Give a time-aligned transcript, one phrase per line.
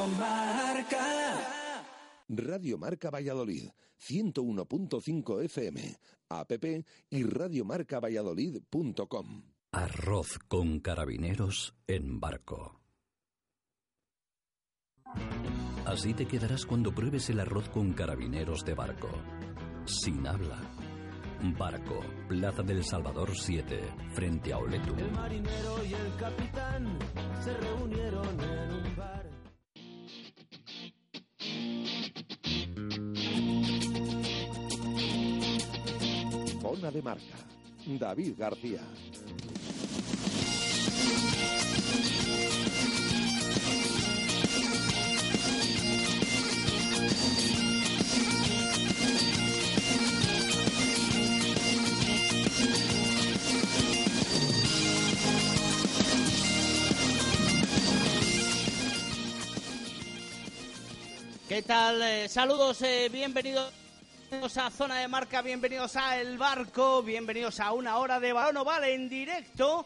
[0.00, 1.84] Radio Marca.
[2.30, 5.94] Radio Marca Valladolid, 101.5 FM,
[6.30, 6.52] app
[7.10, 9.42] y radiomarcavalladolid.com.
[9.72, 12.80] Arroz con carabineros en barco.
[15.84, 19.10] Así te quedarás cuando pruebes el arroz con carabineros de barco.
[19.84, 20.62] Sin habla.
[21.58, 23.80] Barco, Plaza del Salvador 7,
[24.12, 24.98] frente a Oletum.
[24.98, 26.98] El marinero y el capitán
[27.42, 28.79] se reunieron en
[36.70, 37.24] Zona de Marca,
[37.84, 38.80] David García.
[61.48, 62.00] ¿Qué tal?
[62.00, 63.79] Eh, saludos, eh, bienvenidos
[64.32, 68.84] a Zona de Marca, bienvenidos a El Barco, bienvenidos a una hora de balón oval
[68.84, 69.84] en directo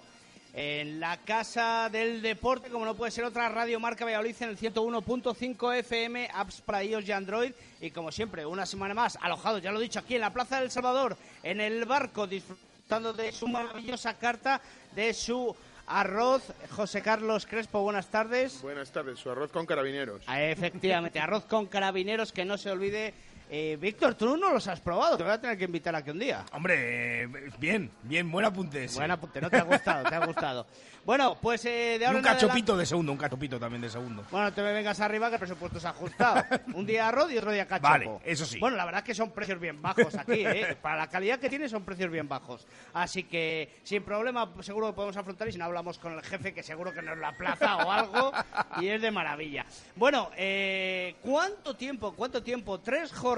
[0.53, 4.59] en la Casa del Deporte, como no puede ser otra, Radio Marca Valladolid en el
[4.59, 7.53] 101.5 FM, apps para iOS y Android.
[7.81, 10.61] Y como siempre, una semana más, alojados, ya lo he dicho, aquí en la Plaza
[10.61, 14.61] del Salvador, en El Barco, disfrutando de su maravillosa carta,
[14.95, 15.57] de su
[15.87, 16.53] arroz.
[16.71, 18.61] José Carlos Crespo, buenas tardes.
[18.61, 20.23] Buenas tardes, su arroz con carabineros.
[20.27, 23.15] Ah, Efectivamente, arroz con carabineros, que no se olvide.
[23.51, 26.19] Eh, Víctor, tú no los has probado, te voy a tener que invitar aquí un
[26.19, 26.45] día.
[26.53, 27.29] Hombre, eh,
[27.59, 28.85] bien, bien, buen apunte.
[28.85, 28.99] ese.
[28.99, 30.67] Buen apunte, no te ha gustado, te ha gustado.
[31.05, 33.91] Bueno, pues eh, de Y ahora un adelante- cachopito de segundo, un cachopito también de
[33.91, 34.25] segundo.
[34.31, 36.43] Bueno, te me vengas arriba que el presupuesto se ha ajustado.
[36.75, 37.89] Un día arroz y otro día cachopo.
[37.91, 38.59] Vale, eso sí.
[38.59, 40.77] Bueno, la verdad es que son precios bien bajos aquí, ¿eh?
[40.83, 42.67] Para la calidad que tiene son precios bien bajos.
[42.95, 46.55] Así que sin problema seguro que podemos afrontar y si no hablamos con el jefe
[46.55, 48.33] que seguro que nos la plaza o algo
[48.81, 49.67] y es de maravilla.
[49.97, 52.81] Bueno, eh, ¿cuánto tiempo, cuánto tiempo?
[52.81, 53.34] Tres jornadas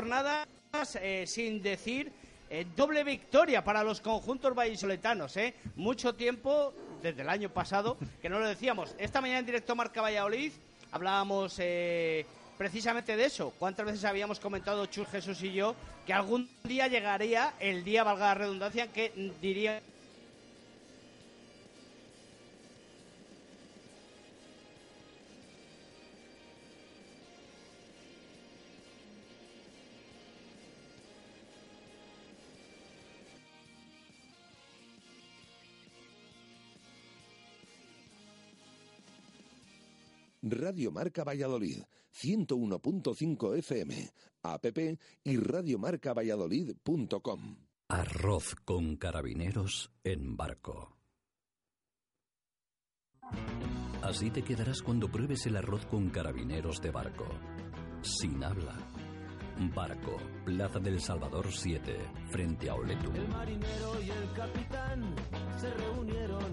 [1.01, 2.13] eh, sin decir
[2.49, 5.55] eh, doble victoria para los conjuntos vallisoletanos, ¿eh?
[5.75, 8.95] Mucho tiempo, desde el año pasado, que no lo decíamos.
[8.99, 10.53] Esta mañana en directo Marca Valladolid
[10.93, 12.25] hablábamos eh,
[12.57, 13.53] precisamente de eso.
[13.59, 15.75] ¿Cuántas veces habíamos comentado Chus Jesús y yo
[16.07, 19.81] que algún día llegaría el día, valga la redundancia, que diría
[40.51, 44.11] Radio Marca Valladolid, 101.5 FM,
[44.43, 44.65] app
[45.25, 47.57] y radiomarcavalladolid.com.
[47.89, 50.97] Arroz con carabineros en barco.
[54.03, 57.27] Así te quedarás cuando pruebes el arroz con carabineros de barco.
[58.03, 58.77] Sin habla.
[59.75, 61.97] Barco, Plaza del Salvador 7,
[62.31, 63.17] frente a Oletum.
[63.17, 65.15] El marinero y el capitán
[65.59, 66.53] se reunieron.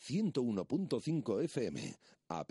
[0.00, 1.94] 101.5 FM,
[2.28, 2.50] app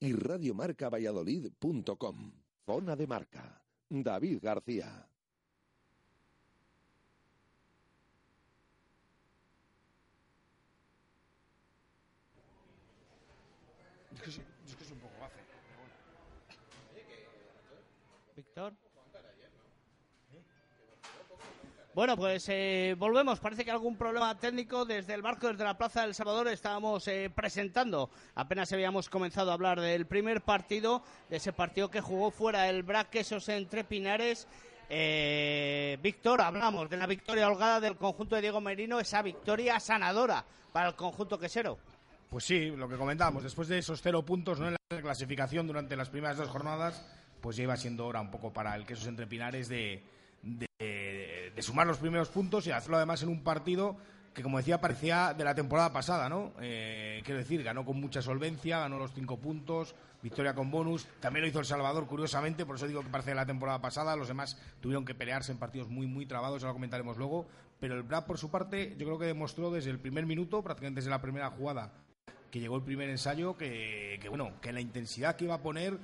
[0.00, 2.32] y radiomarcavalladolid.com.
[2.66, 5.06] Zona de Marca, David García.
[14.12, 15.14] Es que, es, es que es un poco.
[18.36, 18.89] Víctor.
[21.92, 23.40] Bueno, pues eh, volvemos.
[23.40, 26.46] Parece que algún problema técnico desde el barco, desde la Plaza del Salvador.
[26.46, 32.00] Estábamos eh, presentando, apenas habíamos comenzado a hablar del primer partido, de ese partido que
[32.00, 34.46] jugó fuera el Braquesos entre Pinares.
[34.88, 40.44] Eh, Víctor, hablamos de la victoria holgada del conjunto de Diego Merino, esa victoria sanadora
[40.72, 41.76] para el conjunto quesero.
[42.28, 44.68] Pues sí, lo que comentábamos, después de esos cero puntos ¿no?
[44.68, 47.04] en la clasificación durante las primeras dos jornadas,
[47.40, 50.04] pues ya iba siendo hora un poco para el Quesos entre Pinares de,
[50.42, 53.96] de, sumar los primeros puntos y hacerlo además en un partido
[54.32, 56.52] que, como decía, parecía de la temporada pasada, ¿no?
[56.60, 61.06] Eh, quiero decir, ganó con mucha solvencia, ganó los cinco puntos, victoria con bonus.
[61.18, 64.14] También lo hizo El Salvador, curiosamente, por eso digo que parece de la temporada pasada.
[64.16, 67.48] Los demás tuvieron que pelearse en partidos muy, muy trabados, ya lo comentaremos luego.
[67.80, 71.00] Pero el Brad, por su parte, yo creo que demostró desde el primer minuto, prácticamente
[71.00, 71.92] desde la primera jugada,
[72.50, 75.98] que llegó el primer ensayo, que, que bueno, que la intensidad que iba a poner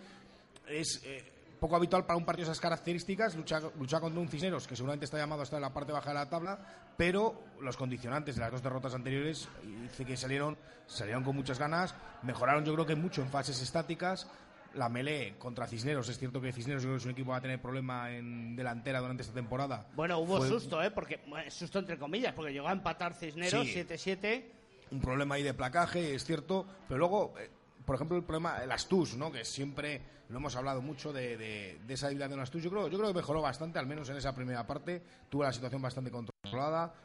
[0.69, 1.00] es.
[1.05, 4.76] eh, poco habitual para un partido de esas características, luchar, luchar contra un Cisneros que
[4.76, 6.58] seguramente está llamado a estar en la parte baja de la tabla,
[6.97, 9.49] pero los condicionantes de las dos derrotas anteriores
[9.82, 10.56] dice que salieron,
[10.87, 14.29] salieron con muchas ganas, mejoraron yo creo que mucho en fases estáticas.
[14.75, 17.31] La melee contra Cisneros, es cierto que Cisneros yo creo que es un equipo que
[17.31, 19.87] va a tener problema en delantera durante esta temporada.
[19.94, 20.91] Bueno, hubo Fue susto, ¿eh?
[20.91, 23.73] Porque, susto entre comillas, porque llegó a empatar Cisneros Sí.
[23.73, 24.44] 7-7.
[24.91, 27.49] un problema ahí de placaje, es cierto, pero luego, eh,
[27.87, 29.33] por ejemplo, el problema, el Astús, ¿no?
[29.33, 32.62] Que siempre lo hemos hablado mucho de, de- de esa debilidad de Astús.
[32.62, 35.00] Yo creo, yo creo que mejoró bastante, al menos en esa primera parte.
[35.31, 36.36] Tuvo la situación bastante controlada,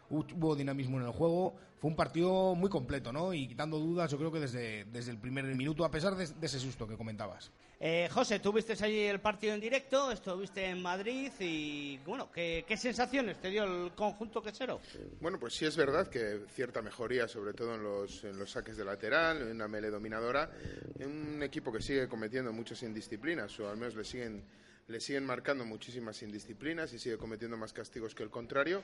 [0.09, 1.55] hu- hubo dinamismo en el juego.
[1.79, 3.33] Fue un partido muy completo, ¿no?
[3.33, 6.45] Y quitando dudas, yo creo que desde, desde el primer minuto, a pesar de, de
[6.45, 7.51] ese susto que comentabas.
[7.79, 12.63] Eh, José, tú viste allí el partido en directo, estuviste en Madrid y, bueno, ¿qué,
[12.67, 14.79] qué sensaciones te dio el conjunto quesero?
[15.19, 18.77] Bueno, pues sí es verdad que cierta mejoría, sobre todo en los, en los saques
[18.77, 20.51] de lateral, en una mele dominadora,
[20.99, 24.43] en un equipo que sigue cometiendo muchas indisciplinas, o al menos le siguen,
[24.87, 28.83] le siguen marcando muchísimas indisciplinas y sigue cometiendo más castigos que el contrario.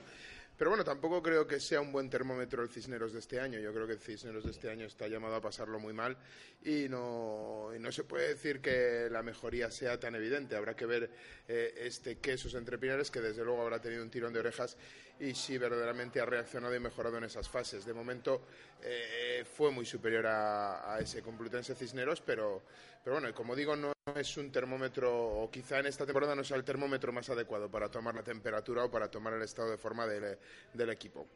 [0.56, 3.60] Pero bueno, tampoco creo que sea un buen termómetro el Cisneros de este año.
[3.60, 6.16] Yo creo que el Cisneros de este año está llamado a pasarlo muy mal
[6.64, 10.56] y no, no se puede decir que la mejoría sea tan evidente.
[10.56, 11.10] Habrá que ver
[11.46, 14.76] eh, este quesos entre Pinares, que desde luego habrá tenido un tirón de orejas
[15.20, 17.84] y si verdaderamente ha reaccionado y mejorado en esas fases.
[17.84, 18.42] De momento
[18.82, 22.62] eh, fue muy superior a, a ese Complutense Cisneros, pero,
[23.08, 26.58] pero bueno, como digo, no es un termómetro, o quizá en esta temporada no sea
[26.58, 30.06] el termómetro más adecuado para tomar la temperatura o para tomar el estado de forma
[30.06, 30.36] del,
[30.74, 31.26] del equipo.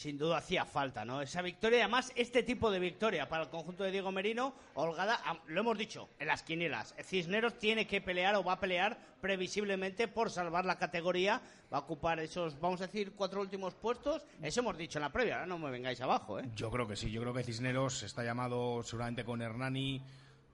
[0.00, 1.20] Sin duda hacía falta, ¿no?
[1.20, 5.60] Esa victoria, además este tipo de victoria para el conjunto de Diego Merino, holgada, lo
[5.60, 6.94] hemos dicho, en las quinielas.
[7.04, 11.80] Cisneros tiene que pelear o va a pelear previsiblemente por salvar la categoría, va a
[11.80, 14.24] ocupar esos, vamos a decir, cuatro últimos puestos.
[14.40, 16.48] Eso hemos dicho en la previa, ahora no me vengáis abajo, ¿eh?
[16.56, 20.02] Yo creo que sí, yo creo que Cisneros está llamado seguramente con Hernani,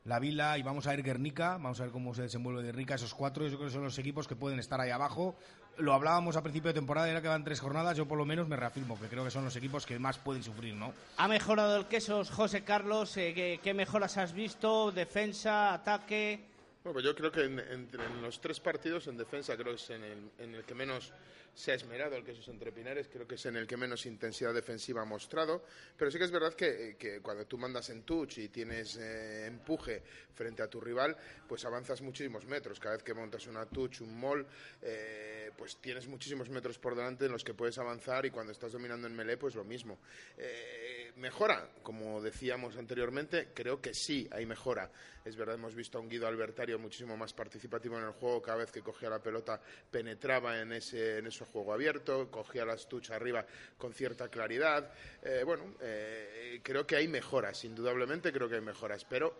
[0.06, 3.14] La Vila y vamos a ver Guernica, vamos a ver cómo se desenvuelve Guernica, esos
[3.14, 5.36] cuatro, yo creo que son los equipos que pueden estar ahí abajo.
[5.78, 8.48] Lo hablábamos a principio de temporada, era que van tres jornadas, yo por lo menos
[8.48, 10.94] me reafirmo, que creo que son los equipos que más pueden sufrir, ¿no?
[11.18, 14.90] Ha mejorado el quesos José Carlos, eh, ¿qué, qué mejoras has visto?
[14.90, 16.40] Defensa, ataque.
[16.86, 17.88] Bueno, pues yo creo que en,
[18.22, 21.12] los tres partidos en defensa creo que es en el, en el que menos
[21.56, 24.52] se ha esmerado el que sus entrepinares, creo que es en el que menos intensidad
[24.52, 25.64] defensiva ha mostrado,
[25.96, 29.46] pero sí que es verdad que, que cuando tú mandas en touch y tienes eh,
[29.46, 30.02] empuje
[30.34, 31.16] frente a tu rival,
[31.48, 32.78] pues avanzas muchísimos metros.
[32.78, 34.46] Cada vez que montas una touch, un mall,
[34.82, 38.72] eh, pues tienes muchísimos metros por delante en los que puedes avanzar y cuando estás
[38.72, 39.98] dominando en melee, pues lo mismo.
[40.36, 44.90] Eh, mejora, como decíamos anteriormente, creo que sí hay mejora.
[45.26, 48.40] Es verdad, hemos visto a un Guido Albertario muchísimo más participativo en el juego.
[48.40, 52.88] Cada vez que cogía la pelota penetraba en ese, en ese juego abierto, cogía las
[52.88, 53.44] touch arriba
[53.76, 54.88] con cierta claridad.
[55.24, 59.36] Eh, bueno, eh, creo que hay mejoras, indudablemente creo que hay mejoras, pero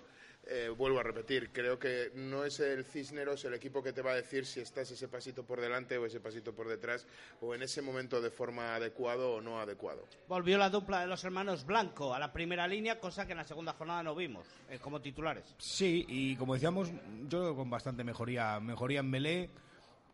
[0.47, 4.13] eh, vuelvo a repetir, creo que no es el Cisneros el equipo que te va
[4.13, 7.07] a decir si estás ese pasito por delante o ese pasito por detrás
[7.41, 10.05] o en ese momento de forma adecuado o no adecuado.
[10.29, 13.45] Volvió la dupla de los hermanos Blanco a la primera línea, cosa que en la
[13.45, 15.55] segunda jornada no vimos, eh, como titulares.
[15.59, 16.93] Sí, y como decíamos,
[17.29, 19.51] yo con bastante mejoría, mejoría en Melé,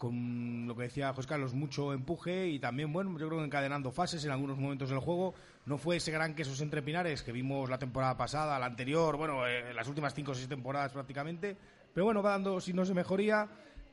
[0.03, 3.93] con lo que decía José Carlos, mucho empuje y también, bueno, yo creo que encadenando
[3.93, 5.33] fases en algunos momentos del juego.
[5.65, 9.47] No fue ese gran quesos entre pinares que vimos la temporada pasada, la anterior, bueno,
[9.47, 11.57] eh, las últimas cinco o seis temporadas prácticamente,
[11.95, 13.49] pero bueno, va dando signos de mejoría.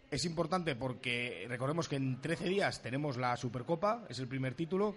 [0.09, 4.95] Es importante porque recordemos que en 13 días tenemos la Supercopa, es el primer título,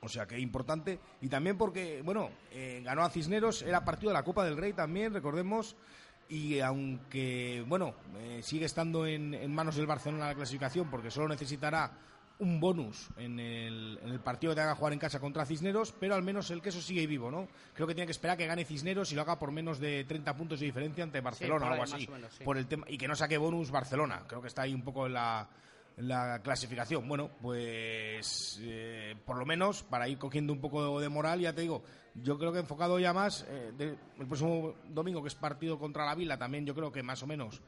[0.00, 0.98] o sea que importante.
[1.20, 4.72] Y también porque, bueno, eh, ganó a Cisneros, era partido de la Copa del Rey
[4.72, 5.76] también, recordemos.
[6.28, 11.28] Y aunque, bueno, eh, sigue estando en, en manos del Barcelona la clasificación, porque solo
[11.28, 11.90] necesitará
[12.40, 16.14] un bonus en el, en el partido que haga jugar en casa contra Cisneros, pero
[16.14, 17.48] al menos el queso sigue vivo, ¿no?
[17.74, 20.36] Creo que tiene que esperar que gane Cisneros y lo haga por menos de 30
[20.36, 21.94] puntos de diferencia ante Barcelona o algo así.
[21.94, 22.44] más o menos, sí.
[22.44, 24.22] por el tema, y que no saque bonus Barcelona.
[24.26, 25.48] Creo que está ahí un poco en la,
[25.96, 27.08] la clasificación.
[27.08, 31.62] Bueno, pues eh, por lo menos para ir cogiendo un poco de moral, ya te
[31.62, 31.82] digo,
[32.22, 36.04] yo creo que enfocado ya más eh, de- el próximo domingo, que es partido contra
[36.06, 37.60] la Vila, también yo creo que más o menos,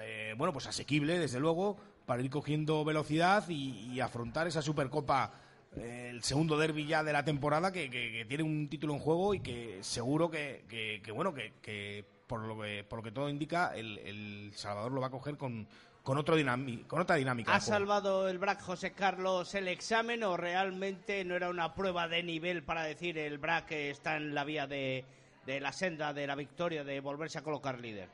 [0.00, 5.32] eh, bueno, pues asequible, desde luego, para ir cogiendo velocidad y, afrontar esa Supercopa,
[5.76, 9.34] eh, el segundo derby ya de la temporada, que, que- tiene un título en juego
[9.34, 13.28] y que seguro que, que- bueno, que, que por, lo que por lo que todo
[13.28, 15.66] indica, el, el Salvador lo va a coger con,
[16.02, 17.54] con, otro dinami- con otra dinámica.
[17.54, 22.22] ¿Ha salvado el BRAC José Carlos el examen o realmente no era una prueba de
[22.22, 25.04] nivel para decir el BRAC está en la vía de,
[25.46, 28.08] de la senda de la victoria, de volverse a colocar líder?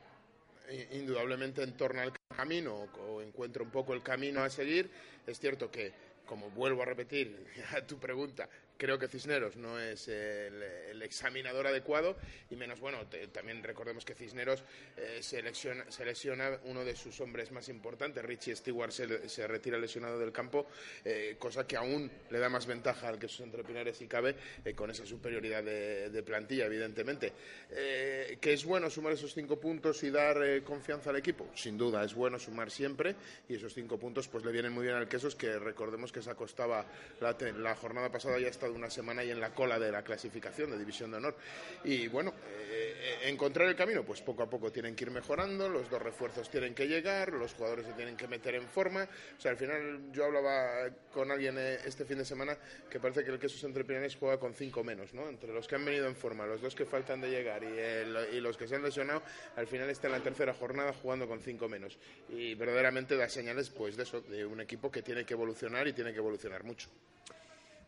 [0.91, 4.91] Indudablemente en torno al camino o, o encuentra un poco el camino a seguir.
[5.25, 5.93] Es cierto que,
[6.25, 12.17] como vuelvo a repetir a tu pregunta, creo que Cisneros no es el, examinador adecuado
[12.49, 12.99] y menos, bueno,
[13.31, 14.63] también recordemos que Cisneros
[14.97, 19.47] eh, se, lesiona, se lesiona uno de sus hombres más importantes, Richie Stewart se, se
[19.47, 20.67] retira lesionado del campo,
[21.05, 24.73] eh, cosa que aún le da más ventaja al que sus entrepinares y cabe eh,
[24.73, 27.33] con esa superioridad de, de plantilla, evidentemente.
[27.71, 32.03] Eh, que es bueno sumar esos cinco puntos y dar confianza al equipo, sin duda,
[32.03, 33.15] es bueno sumar siempre
[33.47, 36.29] y esos cinco puntos pues le vienen muy bien al Quesos, que recordemos que se
[36.29, 36.85] acostaba
[37.21, 40.03] la, la jornada pasada ya ha estado una semana y en la cola de la
[40.03, 41.35] clasificación de División de Honor.
[41.83, 42.33] Y bueno,
[42.69, 46.01] eh, eh, encontrar el camino, pues poco a poco tienen que ir mejorando, los dos
[46.01, 49.07] refuerzos tienen que llegar, los jugadores se tienen que meter en forma.
[49.37, 52.57] O sea, al final yo hablaba con alguien eh, este fin de semana
[52.89, 55.27] que parece que el Quesos Entre Pinares juega con cinco menos, ¿no?
[55.29, 58.33] Entre los que han venido en forma, los dos que faltan de llegar y, el-
[58.33, 59.23] y los que se han lesionado,
[59.55, 61.97] al final está en la tercera jornada jugando con cinco menos.
[62.29, 65.93] Y verdaderamente da señales, pues, de eso, de un equipo que tiene que evolucionar y
[65.93, 66.89] tiene que evolucionar mucho.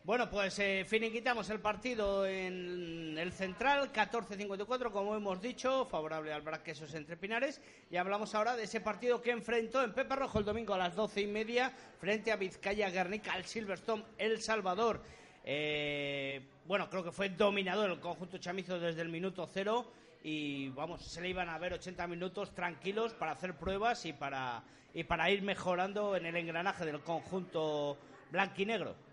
[0.02, 6.40] Bueno, pues eh, finiquitamos el partido en el central, 14-54, como hemos dicho, favorable al
[6.40, 7.60] Braquesos entre Pinares.
[7.90, 10.96] Y hablamos ahora de ese partido que enfrentó en Pepe Rojo el domingo a las
[10.96, 15.02] doce y media frente a Vizcaya Guernica, al Silverstone El Salvador.
[15.44, 19.92] Eh, bueno, creo que fue dominador el conjunto chamizo desde el minuto cero
[20.24, 24.62] y vamos, se le iban a ver 80 minutos tranquilos para hacer pruebas y para,
[24.94, 27.98] y para ir mejorando en el engranaje del conjunto
[28.30, 29.09] blanquinegro.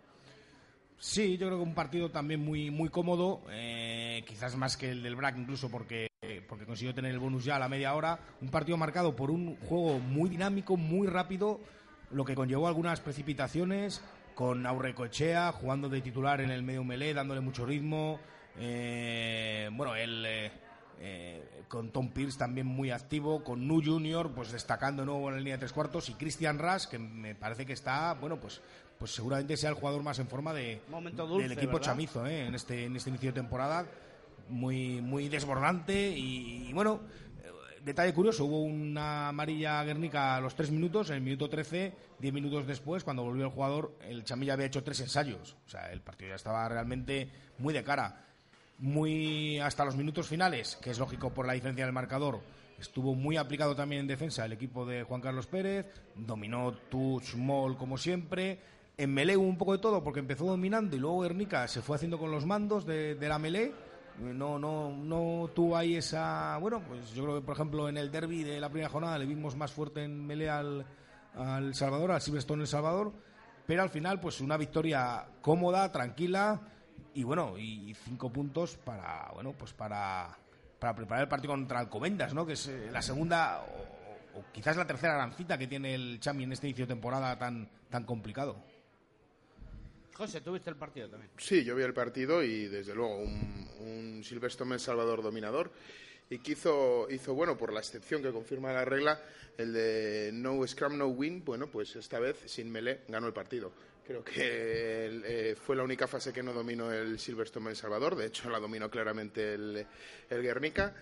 [0.99, 5.03] Sí, yo creo que un partido también muy muy cómodo, eh, quizás más que el
[5.03, 6.07] del BRAC incluso porque,
[6.49, 8.19] porque consiguió tener el bonus ya a la media hora.
[8.41, 11.59] Un partido marcado por un juego muy dinámico, muy rápido,
[12.09, 14.01] lo que conllevó algunas precipitaciones,
[14.33, 18.19] con Aurrecoechea jugando de titular en el medio melé, dándole mucho ritmo.
[18.59, 20.25] eh, bueno, él...
[20.25, 20.51] eh,
[20.99, 25.35] eh, con Tom Pierce también muy activo, con Nu Junior pues destacando de nuevo en
[25.35, 28.61] la línea de tres cuartos y Christian Rush que me parece que está, bueno, pues
[28.97, 31.85] pues seguramente sea el jugador más en forma de, Momento dulce, del equipo ¿verdad?
[31.87, 32.47] chamizo ¿eh?
[32.47, 33.85] en este en este inicio de temporada
[34.49, 37.01] muy muy desbordante y, y bueno
[37.43, 41.93] eh, detalle curioso hubo una amarilla Guernica a los tres minutos en el minuto 13
[42.19, 45.91] diez minutos después cuando volvió el jugador el chamilla había hecho tres ensayos o sea
[45.91, 48.27] el partido ya estaba realmente muy de cara
[48.79, 52.41] muy hasta los minutos finales, que es lógico por la diferencia del marcador.
[52.79, 57.77] Estuvo muy aplicado también en defensa el equipo de Juan Carlos Pérez, dominó Touch, Moll
[57.77, 58.59] como siempre.
[58.99, 61.97] En melee hubo un poco de todo porque empezó dominando y luego Guernica se fue
[61.97, 63.71] haciendo con los mandos de, la melee.
[64.19, 66.57] No, no, no tuvo ahí esa.
[66.57, 69.27] Bueno, pues yo creo que por ejemplo en el derby de la primera jornada le
[69.27, 70.83] vimos más fuerte en melee al,
[71.35, 73.13] al Salvador, al Silverstone El Salvador.
[73.67, 76.59] Pero al final, pues una victoria cómoda, tranquila
[77.13, 80.35] y bueno, y cinco puntos para, bueno, pues para,
[80.79, 82.47] para preparar el partido contra Alcobendas, ¿no?
[82.47, 86.19] Que es eh, la segunda o, o quizás la tercera gran cita que tiene el
[86.19, 88.55] Chami en este inicio de temporada tan, tan complicado.
[90.17, 91.31] José, tuviste el partido también.
[91.37, 95.71] Sí, yo vi el partido y desde luego un, un Silverstone El Salvador dominador
[96.27, 99.21] y que hizo, hizo, bueno, por la excepción que confirma la regla,
[99.57, 103.71] el de no scrum, no win, bueno, pues esta vez sin melee ganó el partido.
[104.07, 108.15] Creo que el, eh, fue la única fase que no dominó el Silverstone El Salvador,
[108.15, 109.85] de hecho la dominó claramente el,
[110.29, 110.95] el Guernica.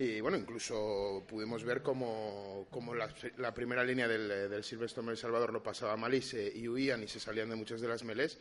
[0.00, 5.18] Y bueno, incluso pudimos ver cómo, cómo la, la primera línea del, del Silverstone El
[5.18, 8.02] Salvador lo pasaba mal y, se, y huían y se salían de muchas de las
[8.02, 8.38] melés.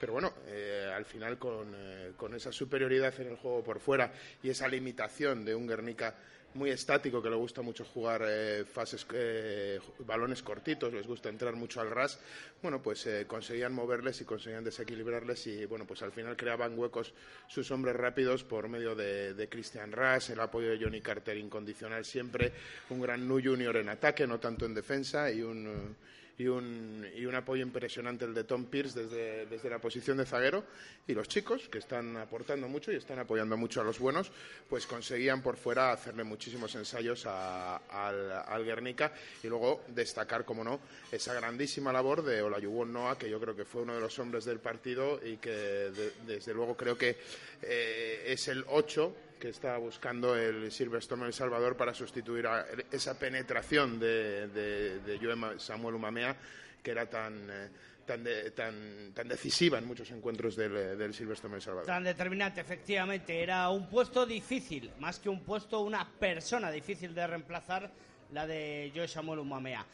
[0.00, 4.12] Pero bueno, eh, al final con, eh, con esa superioridad en el juego por fuera
[4.42, 6.16] y esa limitación de un Guernica
[6.56, 11.54] muy estático que le gusta mucho jugar eh, fases, eh, balones cortitos, les gusta entrar
[11.54, 12.18] mucho al ras,
[12.62, 17.12] bueno, pues eh, conseguían moverles y conseguían desequilibrarles y bueno, pues al final creaban huecos
[17.46, 22.04] sus hombres rápidos por medio de, de Christian Ras, el apoyo de Johnny Carter incondicional
[22.04, 22.52] siempre,
[22.90, 25.96] un gran Nu Junior en ataque, no tanto en defensa y un
[26.38, 30.26] y un, y un apoyo impresionante el de Tom Pierce desde, desde la posición de
[30.26, 30.64] zaguero.
[31.08, 34.30] Y los chicos que están aportando mucho y están apoyando mucho a los buenos
[34.68, 39.12] pues conseguían por fuera hacerle muchísimos ensayos a- al, al Guernica
[39.42, 40.80] y luego destacar como no
[41.12, 44.44] esa grandísima labor de Olayubon Noah que yo creo que fue uno de los hombres
[44.44, 47.16] del partido y que de- desde luego creo que
[47.62, 53.18] eh, es el 8 que está buscando el Silverstone El Salvador para sustituir a esa
[53.18, 56.36] penetración de, de, de Samuel Umamea
[56.82, 57.68] que era tan, eh,
[58.06, 61.86] tan, de- tan, tan decisiva en muchos encuentros del, eh, del Silverstone El Salvador.
[61.86, 63.42] Tan determinante, efectivamente.
[63.42, 67.90] Era un puesto difícil, más que un puesto, una persona difícil de reemplazar,
[68.32, 69.84] la de Joe Samuel Umamea.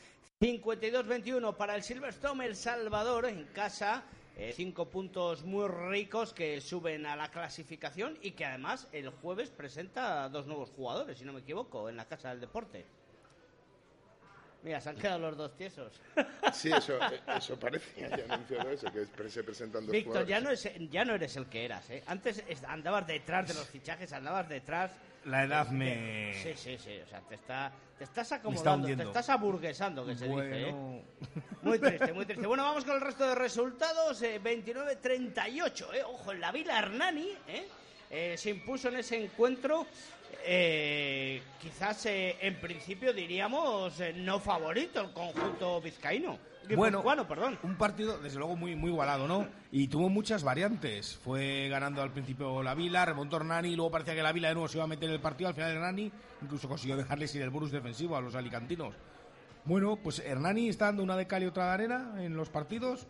[0.40, 4.02] 52-21 para el Silverstone El Salvador en casa.
[4.36, 9.50] Eh, cinco puntos muy ricos que suben a la clasificación y que además el jueves
[9.50, 12.86] presenta dos nuevos jugadores, si no me equivoco, en la Casa del Deporte.
[14.62, 15.92] Mira, se han quedado los dos tiesos.
[16.52, 20.50] Sí, eso, eh, eso parece, ya anunció eso, que se presentan dos Víctor, ya no,
[20.50, 22.02] es, ya no eres el que eras, ¿eh?
[22.06, 24.90] Antes es- andabas detrás de los fichajes, andabas detrás...
[25.24, 26.34] La edad me...
[26.42, 30.16] Sí, sí, sí, o sea, te, está, te estás está acomodando, te estás aburguesando, que
[30.16, 31.02] se dice, ¿eh?
[31.62, 32.46] Muy triste, muy triste.
[32.46, 34.20] Bueno, vamos con el resto de resultados.
[34.22, 36.02] eh, 29-38, ¿eh?
[36.04, 37.68] Ojo, en la Vila Hernani, ¿eh?
[38.10, 39.86] Eh, se impuso en ese encuentro.
[40.44, 46.38] Eh, quizás eh, en principio diríamos eh, no favorito el conjunto vizcaíno.
[46.76, 47.58] Bueno, Guipuzcoano, perdón.
[47.64, 49.48] un partido desde luego muy muy igualado, ¿no?
[49.72, 51.16] Y tuvo muchas variantes.
[51.16, 54.68] Fue ganando al principio la Vila, remontó Hernani, luego parecía que la Vila de nuevo
[54.68, 57.50] se iba a meter en el partido, al final Hernani incluso consiguió dejarles ir el
[57.50, 58.94] bonus defensivo a los alicantinos.
[59.64, 63.06] Bueno, pues Hernani está dando una de cal y otra de arena en los partidos.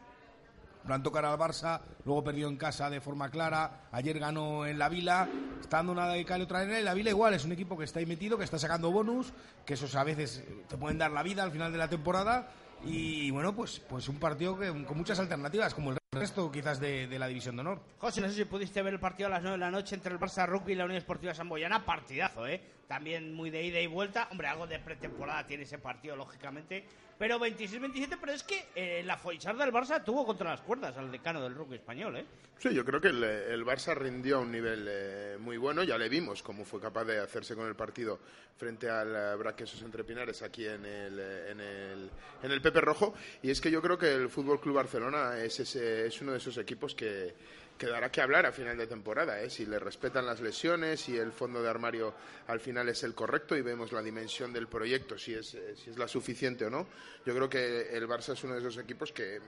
[0.85, 4.89] Plantó cara al Barça, luego perdió en casa de forma clara, ayer ganó en la
[4.89, 5.29] Vila,
[5.61, 7.85] está dando una de cal otra arena y la Vila igual, es un equipo que
[7.85, 9.33] está ahí metido, que está sacando bonus,
[9.65, 12.49] que esos a veces te pueden dar la vida al final de la temporada
[12.85, 17.07] y bueno, pues, pues un partido que, con muchas alternativas, como el resto quizás de,
[17.07, 17.81] de la División de Honor.
[17.99, 20.13] José, no sé si pudiste ver el partido a las 9 de la noche entre
[20.13, 21.85] el Barça Rugby y la Unión Esportiva Samboyana.
[21.85, 22.61] Partidazo, ¿eh?
[22.93, 24.29] También muy de ida y vuelta.
[24.31, 26.85] Hombre, algo de pretemporada tiene ese partido, lógicamente.
[27.19, 31.11] Pero 26-27, pero es que eh, la Foixar del Barça tuvo contra las cuerdas al
[31.11, 32.27] decano del rugby español, ¿eh?
[32.59, 35.83] Sí, yo creo que el, el Barça rindió a un nivel eh, muy bueno.
[35.85, 38.21] Ya le vimos cómo fue capaz de hacerse con el partido
[38.59, 42.11] frente al eh, Braquesos Entre Pinares aquí en el, eh, en, el,
[42.43, 43.15] en el Pepe Rojo.
[43.43, 46.39] Y es que yo creo que el Fútbol Club Barcelona es, ese, es uno de
[46.39, 47.35] esos equipos que,
[47.83, 49.41] que dará que hablar a final de temporada.
[49.41, 49.51] ¿eh?
[49.51, 52.15] Si le respetan las lesiones, si el fondo de armario
[52.47, 55.91] al final es el correcto y vemos la dimensión del proyecto, si es, eh, si
[55.91, 56.87] es la suficiente o no.
[57.27, 59.41] Yo creo que el Barça es uno de esos equipos que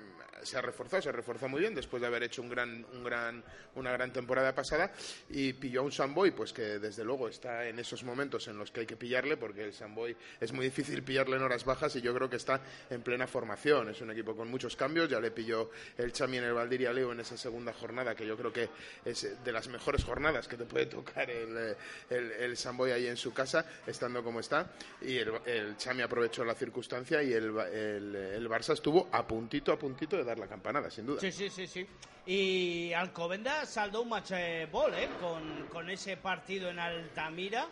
[0.45, 3.43] se ha reforzado, se reforzó muy bien después de haber hecho un gran, un gran,
[3.75, 4.93] una gran temporada pasada
[5.31, 8.71] y pilló a un Samboy, pues que desde luego está en esos momentos en los
[8.71, 12.01] que hay que pillarle, porque el Samboy es muy difícil pillarle en horas bajas y
[12.01, 13.89] yo creo que está en plena formación.
[13.89, 17.13] Es un equipo con muchos cambios, ya le pilló el Chami en el Valdiria Leo
[17.13, 18.69] en esa segunda jornada, que yo creo que
[19.05, 21.77] es de las mejores jornadas que te puede tocar el,
[22.11, 26.45] el, el Samboy ahí en su casa, estando como está, y el, el Chami aprovechó
[26.45, 30.47] la circunstancia y el, el, el Barça estuvo a puntito, a puntito de dar la
[30.47, 31.21] campanada, sin duda.
[31.21, 31.87] Sí, sí, sí, sí.
[32.27, 35.09] Y Alcobenda saldó un match eh, ball, ¿eh?
[35.21, 37.67] Con, con ese partido en Altamira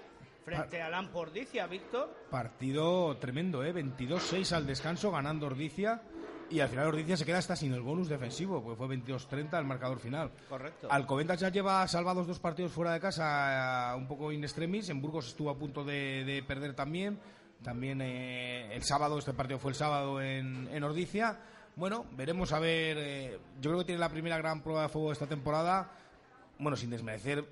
[0.45, 2.27] frente a Lampordicia, Víctor.
[2.31, 3.73] Partido tremendo, ¿eh?
[3.73, 6.03] 22-6 al descanso, ganando Ordicia.
[6.51, 9.65] Y al final Ordicia se queda hasta sin el bonus defensivo, porque fue 22-30 el
[9.65, 10.31] marcador final.
[10.51, 10.89] Correcto.
[10.91, 14.91] Alcobendas ya lleva salvados dos partidos fuera de casa, eh, un poco in extremis.
[14.91, 17.19] En Burgos estuvo a punto de, de perder también.
[17.63, 21.39] También eh, el sábado, este partido fue el sábado en, en Ordicia.
[21.75, 22.97] Bueno, veremos a ver.
[22.99, 25.91] eh, yo creo que tiene la primera gran prueba de fuego de esta temporada.
[26.59, 27.45] Bueno, sin desmerecer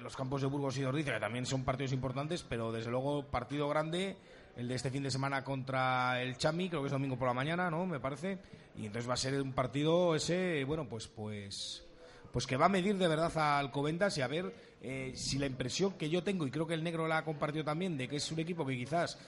[0.00, 3.68] los campos de Burgos y de que también son partidos importantes, pero desde luego partido
[3.68, 4.16] grande.
[4.56, 7.34] El de este fin de semana contra el Chami, creo que es domingo por la
[7.34, 7.84] mañana, ¿no?
[7.84, 8.38] Me parece.
[8.76, 11.84] Y entonces va a ser un partido ese, bueno, pues, pues,
[12.32, 15.44] pues que va a medir de verdad a Alcobendas y a ver eh, si la
[15.44, 18.16] impresión que yo tengo, y creo que el negro la ha compartido también, de que
[18.16, 19.18] es un equipo que quizás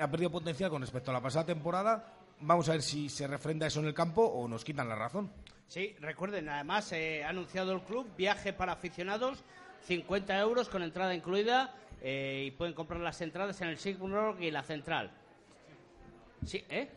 [0.00, 3.66] ha perdido potencial con respecto a la pasada temporada, vamos a ver si se refrenda
[3.66, 5.30] eso en el campo o nos quitan la razón.
[5.68, 9.42] Sí, recuerden, además eh, ha anunciado el club viaje para aficionados,
[9.86, 14.50] 50 euros con entrada incluida eh, y pueden comprar las entradas en el Simrock y
[14.50, 15.10] la Central.
[16.44, 16.88] Sí, ¿eh?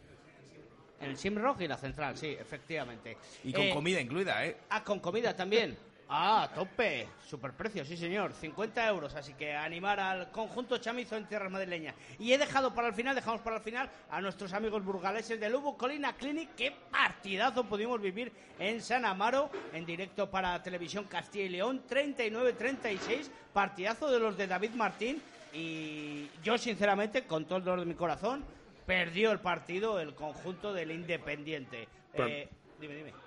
[1.00, 3.18] En el Simrock y la Central, sí, efectivamente.
[3.44, 4.58] Y con Eh, comida incluida, ¿eh?
[4.70, 5.78] Ah, con comida también.
[6.10, 7.08] Ah, tope.
[7.28, 8.32] Superprecio, sí señor.
[8.32, 9.16] 50 euros.
[9.16, 11.94] Así que animar al conjunto chamizo en tierra madrileña.
[12.20, 15.50] Y he dejado para el final, dejamos para el final a nuestros amigos burgaleses de
[15.50, 16.56] Lugo Colina Clinic.
[16.56, 21.84] Qué partidazo pudimos vivir en San Amaro, en directo para Televisión Castilla y León.
[21.90, 23.30] 39-36.
[23.52, 25.22] Partidazo de los de David Martín.
[25.54, 28.46] Y yo, sinceramente, con todo el dolor de mi corazón,
[28.86, 31.88] perdió el partido el conjunto del Independiente.
[32.14, 32.48] Eh,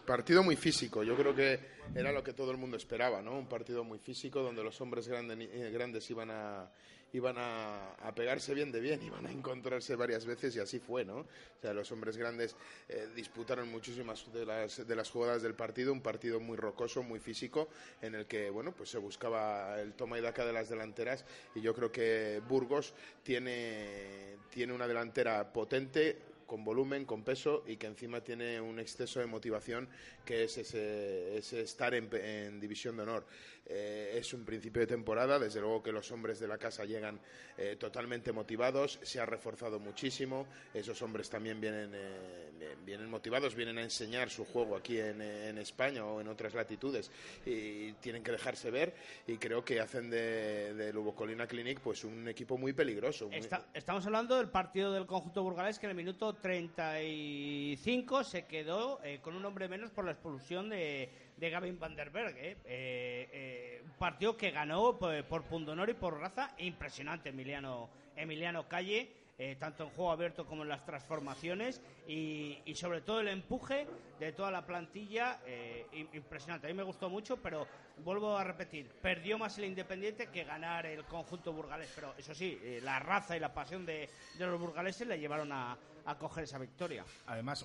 [0.07, 1.59] Partido muy físico, yo creo que
[1.95, 3.39] era lo que todo el mundo esperaba, ¿no?
[3.39, 6.71] Un partido muy físico donde los hombres eh, grandes iban a
[7.13, 11.05] iban a, a pegarse bien de bien, iban a encontrarse varias veces y así fue,
[11.05, 11.19] ¿no?
[11.19, 11.27] O
[11.61, 12.57] sea, los hombres grandes
[12.89, 17.21] eh, disputaron muchísimas de las, de las jugadas del partido, un partido muy rocoso, muy
[17.21, 17.69] físico,
[18.01, 21.61] en el que, bueno, pues se buscaba el toma y daca de las delanteras y
[21.61, 26.19] yo creo que Burgos tiene, tiene una delantera potente,
[26.51, 29.89] con volumen, con peso y que encima tiene un exceso de motivación
[30.25, 33.25] que es ese, ese estar en, en división de honor.
[33.73, 37.21] Eh, es un principio de temporada, desde luego que los hombres de la casa llegan
[37.57, 43.79] eh, totalmente motivados, se ha reforzado muchísimo, esos hombres también vienen, eh, vienen motivados, vienen
[43.79, 47.13] a enseñar su juego aquí en, en España o en otras latitudes
[47.47, 48.93] y tienen que dejarse ver
[49.29, 53.31] y creo que hacen de, de Lubo Colina Clinic pues un equipo muy peligroso.
[53.73, 59.37] estamos hablando del partido del conjunto burgalés que en el minuto 35 se quedó con
[59.37, 62.37] un hombre menos por la expulsión de, de Gavin van der Berg.
[62.37, 62.57] eh.
[62.65, 68.69] Eh, eh, un partido que ganó por, por pundonor y por raza impresionante Emiliano, Emiliano
[68.69, 69.17] Calle.
[69.43, 73.87] eh, tanto en juego abierto como en las transformaciones y, y sobre todo el empuje
[74.19, 76.67] de toda la plantilla eh, im- impresionante.
[76.67, 77.67] A mí me gustó mucho, pero
[78.05, 82.59] vuelvo a repetir, perdió más el Independiente que ganar el conjunto burgalés, pero eso sí,
[82.63, 85.75] eh, la raza y la pasión de, de los burgaleses le llevaron a,
[86.05, 87.03] a coger esa victoria.
[87.27, 87.65] Además,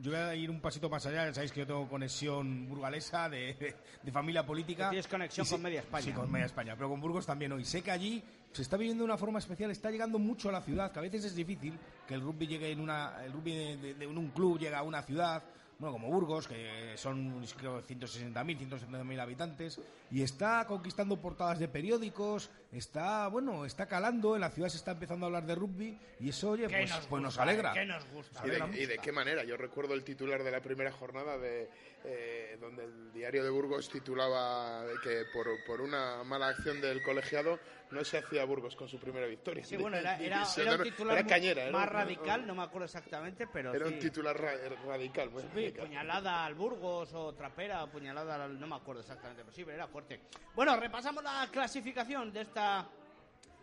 [0.00, 1.26] yo voy a ir un pasito más allá.
[1.26, 4.90] Ya sabéis que yo tengo conexión burgalesa de, de- de familia política.
[4.90, 6.04] Tienes conexión con media España.
[6.04, 7.64] Sí, con media España, pero con Burgos también hoy.
[7.64, 10.60] Sé que allí se está viviendo de una forma especial, está llegando mucho a la
[10.62, 13.76] ciudad, que a veces es difícil que el rugby llegue en una, el rugby de,
[13.78, 15.42] de- de un club llega a una ciudad,
[15.78, 19.80] bueno, como Burgos, que son creo 160.000, 170.000 habitantes,
[20.10, 24.92] y está conquistando portadas de periódicos, está, bueno, está calando, en la ciudad se está
[24.92, 27.72] empezando a hablar de rugby, y eso, oye, ¿Qué pues nos pues nos alegra.
[27.72, 28.42] ¿Qué nos gusta?
[28.46, 29.44] ¿Y de, y qué manera?
[29.44, 31.68] Yo recuerdo el titular de la primera jornada de
[32.04, 37.58] eh, donde el diario de Burgos titulaba que por, por una mala acción del colegiado
[37.90, 39.64] no se hacía Burgos con su primera victoria.
[39.64, 40.42] Sí, bueno, era, era,
[40.76, 43.86] un titular Era mu- cañera, era más un- radical, no me acuerdo exactamente, pero Era
[43.86, 43.94] sí.
[43.94, 45.30] un titular ra- radical.
[45.30, 45.86] muy Sí, radical.
[45.86, 48.58] puñalada al Burgos o trapera, puñalada al...
[48.58, 50.20] no me acuerdo exactamente, pero sí, pero era fuerte.
[50.54, 52.63] Bueno, repasamos la clasificación de esta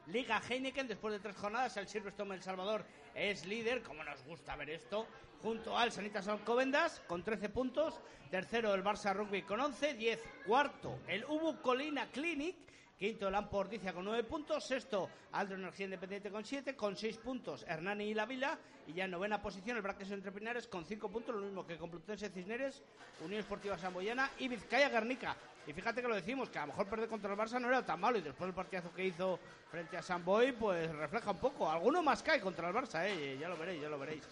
[0.07, 1.77] Liga Heineken después de tres jornadas.
[1.77, 2.85] El Silverstone El Salvador
[3.15, 5.07] es líder, como nos gusta ver esto,
[5.41, 7.99] junto al Sanitas Alcobendas con 13 puntos.
[8.29, 10.19] Tercero el Barça Rugby con 11, 10.
[10.45, 12.55] Cuarto el Ubu Colina Clinic.
[12.97, 14.65] Quinto el Ampordicia con 9 puntos.
[14.65, 16.75] Sexto Aldo Energía Independiente con 7.
[16.75, 18.57] Con 6 puntos Hernani y La Vila.
[18.87, 21.35] Y ya en novena posición el Braques Entre Pinares con 5 puntos.
[21.35, 22.81] Lo mismo que Complutense Cisneres,
[23.23, 25.35] Unión Esportiva Samboyana y Vizcaya Guernica.
[25.67, 27.85] Y fíjate que lo decimos, que a lo mejor perder contra el Barça no era
[27.85, 28.17] tan malo.
[28.17, 31.69] Y después el partidazo que hizo frente a Samboy, pues refleja un poco.
[31.69, 33.37] Alguno más cae contra el Barça, ¿eh?
[33.39, 34.23] ya lo veréis, ya lo veréis.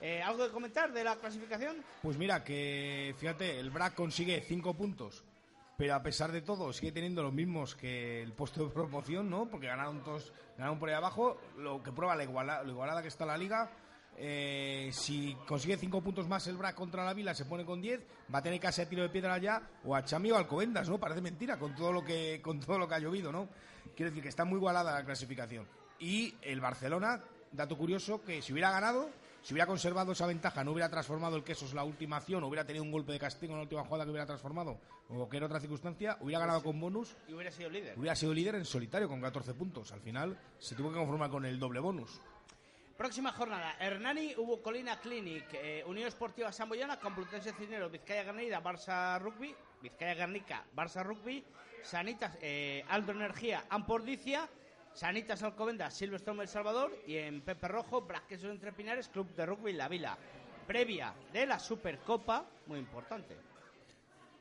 [0.00, 1.76] Eh, ¿Algo de comentar de la clasificación?
[2.02, 5.24] Pues mira, que fíjate, el BRAC consigue 5 puntos,
[5.76, 9.46] pero a pesar de todo sigue teniendo los mismos que el puesto de promoción, ¿no?
[9.46, 12.24] Porque ganaron todos, ganaron por ahí abajo, lo que prueba la
[12.62, 13.70] lo igualada que está la liga.
[14.18, 18.00] Eh, si consigue 5 puntos más el BRAC contra la Vila, se pone con 10,
[18.34, 20.98] va a tener casi a tiro de piedra ya, o a Chami o Alcobendas, ¿no?
[20.98, 23.48] Parece mentira con todo lo que, con todo lo que ha llovido, ¿no?
[23.94, 25.66] Quiero decir que está muy igualada la clasificación.
[25.98, 29.10] Y el Barcelona, dato curioso, que si hubiera ganado,
[29.42, 32.84] si hubiera conservado esa ventaja, no hubiera transformado el quesos la última acción, hubiera tenido
[32.84, 36.16] un golpe de castigo en la última jugada que hubiera transformado, o cualquier otra circunstancia,
[36.20, 37.98] hubiera ganado con bonus, Y hubiera sido líder.
[37.98, 39.92] hubiera sido líder en solitario con 14 puntos.
[39.92, 42.20] Al final se tuvo que conformar con el doble bonus.
[42.96, 49.18] Próxima jornada, Hernani, Hugo Colina Clinic, eh, Unión Esportiva Samboyana, Complutense Cisneros, Vizcaya Garnica, Barça
[49.20, 51.44] Rugby, Vizcaya Garnica, Barça Rugby,
[51.82, 54.48] Sanitas, eh, Aldo Energía, Ampordicia,
[54.94, 59.74] Sanitas Alcobendas, Silverstone El Salvador y en Pepe Rojo, Braquesos Entre Pinares, Club de Rugby
[59.74, 60.16] La Vila.
[60.66, 63.36] Previa de la Supercopa, muy importante.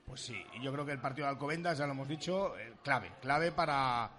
[0.06, 3.12] Pues sí, yo creo que el partido de Alcobendas, ya lo hemos dicho, eh, clave,
[3.22, 4.10] clave para,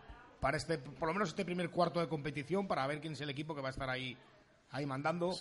[0.40, 3.31] para este, por lo menos este primer cuarto de competición, para ver quién es el
[3.31, 4.16] equipo que va a estar ahí,
[4.70, 5.33] ahí mandando.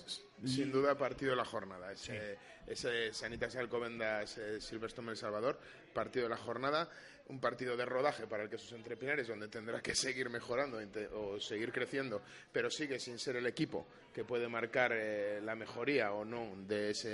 [0.44, 1.92] Sin duda, partido de la jornada.
[1.92, 5.60] Ese, ese Sanitas Alcobendas Silverstone El Salvador,
[5.94, 6.90] partido de la jornada.
[7.28, 10.80] Un partido de rodaje para el que sus entrepinares, donde tendrá que seguir mejorando
[11.16, 16.14] o seguir creciendo, pero sigue sin ser el equipo que puede marcar eh, la mejoría
[16.14, 17.10] o no de ese,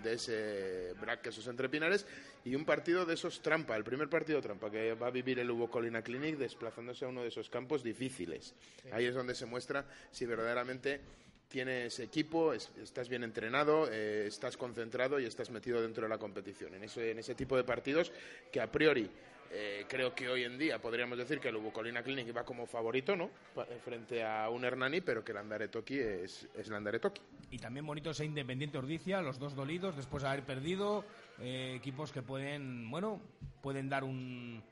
[0.00, 2.06] de ese BRAC que sus entrepinares.
[2.44, 5.50] Y un partido de esos trampa, el primer partido trampa que va a vivir el
[5.50, 8.54] Hugo Colina Clinic desplazándose a uno de esos campos difíciles.
[8.92, 11.00] Ahí es donde se muestra si verdaderamente
[11.48, 16.16] tienes equipo, es- estás bien entrenado, eh, estás concentrado y estás metido dentro de la
[16.18, 16.74] competición.
[16.74, 18.10] En ese, en ese tipo de partidos
[18.50, 19.10] que a priori
[19.54, 23.14] Eh, creo que hoy en día podríamos decir que el Ubucolina Clinic va como favorito,
[23.14, 23.28] ¿no?
[23.54, 27.20] Pa- Frente a un Hernani, pero que el Andare Toki es, es el Andare Toki.
[27.50, 31.04] Y también bonito ese Independiente Ordicia, los dos dolidos después de haber perdido,
[31.38, 33.20] eh, equipos que pueden, bueno,
[33.60, 34.62] pueden dar un...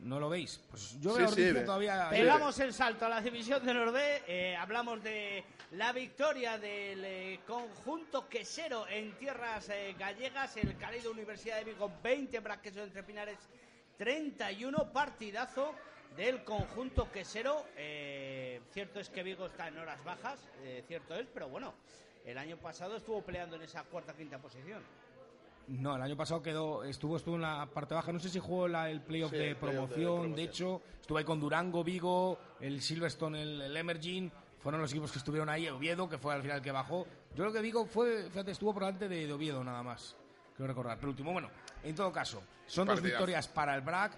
[0.00, 0.60] ¿No lo veis?
[0.70, 2.06] Pues yo veo sí, todavía...
[2.08, 4.22] Pegamos el salto a la división de Nordé.
[4.28, 10.56] eh, hablamos de la victoria del eh, conjunto quesero en tierras eh, gallegas.
[10.56, 13.38] El Calido Universidad de Vigo 20, Braqueso entre Pinares
[13.98, 14.92] 31.
[14.92, 15.74] Partidazo
[16.16, 17.64] del conjunto quesero.
[17.76, 21.74] Eh, cierto es que Vigo está en horas bajas, eh, cierto es, pero bueno,
[22.24, 24.82] el año pasado estuvo peleando en esa cuarta quinta posición.
[25.68, 28.10] No, el año pasado quedó, estuvo, estuvo en la parte baja.
[28.10, 30.34] No sé si jugó la- el playoff Sí, de, promoción.
[30.34, 34.32] De, hecho, estuve ahí con Durango, Vigo, el Silverstone, el, el Emerging.
[34.60, 35.68] Fueron los equipos que estuvieron ahí.
[35.68, 37.06] Oviedo, que fue al final el que bajó.
[37.34, 40.16] Yo lo que digo fue, fíjate, estuvo por delante de, de Oviedo nada más.
[40.56, 40.96] Quiero recordar.
[40.98, 41.50] Pero último, bueno,
[41.84, 44.12] en todo caso, son dos victorias para el BRAC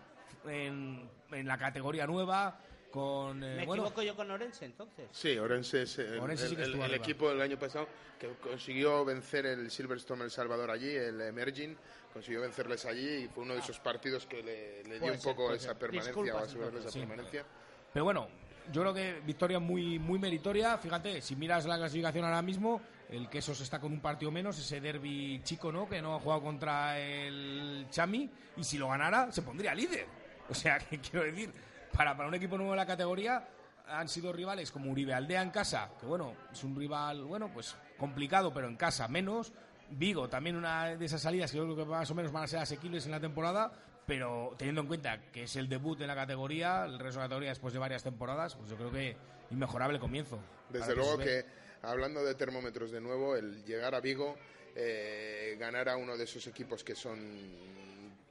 [0.46, 2.58] en, en la categoría nueva.
[2.90, 5.06] Con, eh, ¿Me bueno, equivoco yo con Orense entonces?
[5.12, 7.86] Sí, Orense es el, Orense sí que el- el equipo del año pasado
[8.18, 11.76] que consiguió vencer el Silverstone El Salvador allí, el Emerging,
[12.12, 15.36] consiguió vencerles allí y fue uno de esos partidos que le, le dio un ser,
[15.36, 15.76] poco esa ser.
[15.78, 16.98] permanencia Disculpas, o asegurarle esa entonces, sí.
[17.06, 17.44] permanencia.
[17.92, 18.28] Pero bueno,
[18.72, 20.76] yo creo que victoria muy, muy meritoria.
[20.76, 24.80] Fíjate, si miras la clasificación ahora mismo, el Quesos está con un partido menos, ese
[24.80, 25.88] derby chico, ¿no?
[25.88, 30.06] Que no ha jugado contra el Chami, y si lo ganara, se pondría líder.
[30.48, 31.52] O sea, que quiero decir,
[31.92, 33.46] para, para un equipo nuevo de la categoría,
[33.88, 37.76] han sido rivales como Uribe Aldea en casa, que bueno, es un rival, bueno, pues
[37.98, 39.52] complicado, pero en casa menos.
[39.92, 42.46] Vigo, también una de esas salidas que yo creo que más o menos van a
[42.46, 43.72] ser asequibles en la temporada,
[44.06, 47.28] pero teniendo en cuenta que es el debut en la categoría, el resto de la
[47.28, 49.16] categoría después de varias temporadas, pues yo creo que
[49.50, 50.38] inmejorable comienzo.
[50.68, 51.44] Desde luego que.
[51.82, 54.36] Hablando de termómetros de nuevo, el llegar a Vigo,
[54.74, 57.18] eh, ganar a uno de esos equipos que son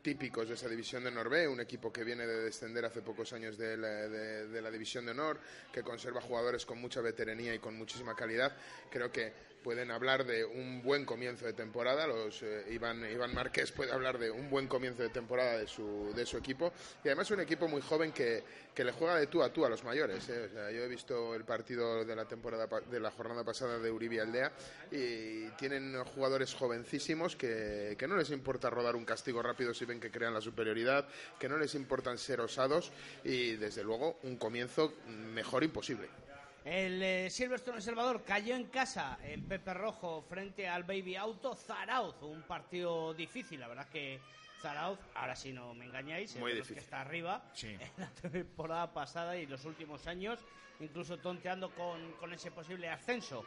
[0.01, 3.57] típicos de esa división de Norvé, un equipo que viene de descender hace pocos años
[3.57, 5.39] de la, división de honor,
[5.71, 8.55] que conserva jugadores con mucha veteranía y con muchísima calidad,
[8.89, 12.07] creo que pueden hablar de un buen comienzo de temporada.
[12.07, 16.25] Eh, Iván, Iván Márquez puede hablar de un buen comienzo de temporada de su, de
[16.25, 16.71] su equipo.
[17.03, 19.69] Y además un equipo muy joven que, que le juega de tú a tú a
[19.69, 20.29] los mayores.
[20.29, 20.49] ¿eh?
[20.73, 24.51] Yo he visto el partido de la temporada de la jornada pasada de Uribe Aldea
[24.91, 29.99] y tienen jugadores jovencísimos que, que no les importa rodar un castigo rápido si ven
[29.99, 31.07] que crean la superioridad,
[31.39, 32.91] que no les importan ser osados
[33.23, 36.07] y desde luego un comienzo mejor imposible.
[36.63, 41.55] El eh, Silverstone El Salvador cayó en casa en Pepe Rojo frente al Baby Auto
[41.55, 44.19] Zarauz, un partido difícil, la verdad que
[44.61, 46.75] Zarauz, ahora sí no me engañáis, es Muy difícil.
[46.75, 47.67] que está arriba Sí.
[47.79, 50.39] en la temporada pasada y los últimos años,
[50.79, 53.43] incluso tonteando con, con ese posible ascenso.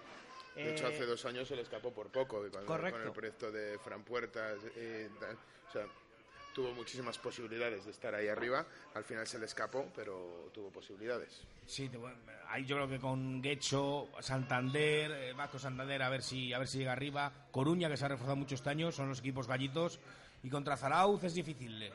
[0.57, 2.99] De hecho, Eh, hace dos años se le escapó por poco cuando- correcto.
[2.99, 4.59] con el proyecto de Fran Puertas.
[4.77, 5.09] eh,
[5.69, 5.87] o sea,
[6.55, 8.65] tuvo muchísimas posibilidades de estar ahí arriba.
[8.95, 11.43] Al final se le escapó, pero tuvo posibilidades.
[11.67, 11.91] Sí,
[12.49, 16.69] ahí yo creo que con Guecho, Santander, eh, Vasco Santander, a ver si a ver
[16.69, 17.33] si llega arriba.
[17.51, 19.99] Coruña, que se ha reforzado mucho este año, son los equipos gallitos.
[20.43, 21.83] Y contra Zarauz es difícil.
[21.83, 21.93] eh.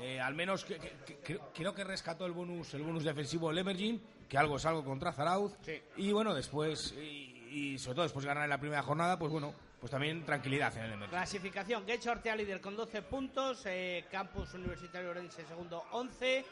[0.00, 3.58] Eh, al menos que- que- que- creo- que rescató el bonus el bonus defensivo el
[3.58, 5.52] Emerging, que algo es algo contra Zarauz.
[5.64, 5.80] Sí.
[5.98, 9.30] Y bueno, después, y, y sobre todo después de ganar en la primera jornada, pues
[9.30, 11.10] bueno, pues también tranquilidad en el Emerging.
[11.10, 16.42] Clasificación, Guecho Artea líder con 12 puntos, eh, Campus Universitario Orense segundo 11,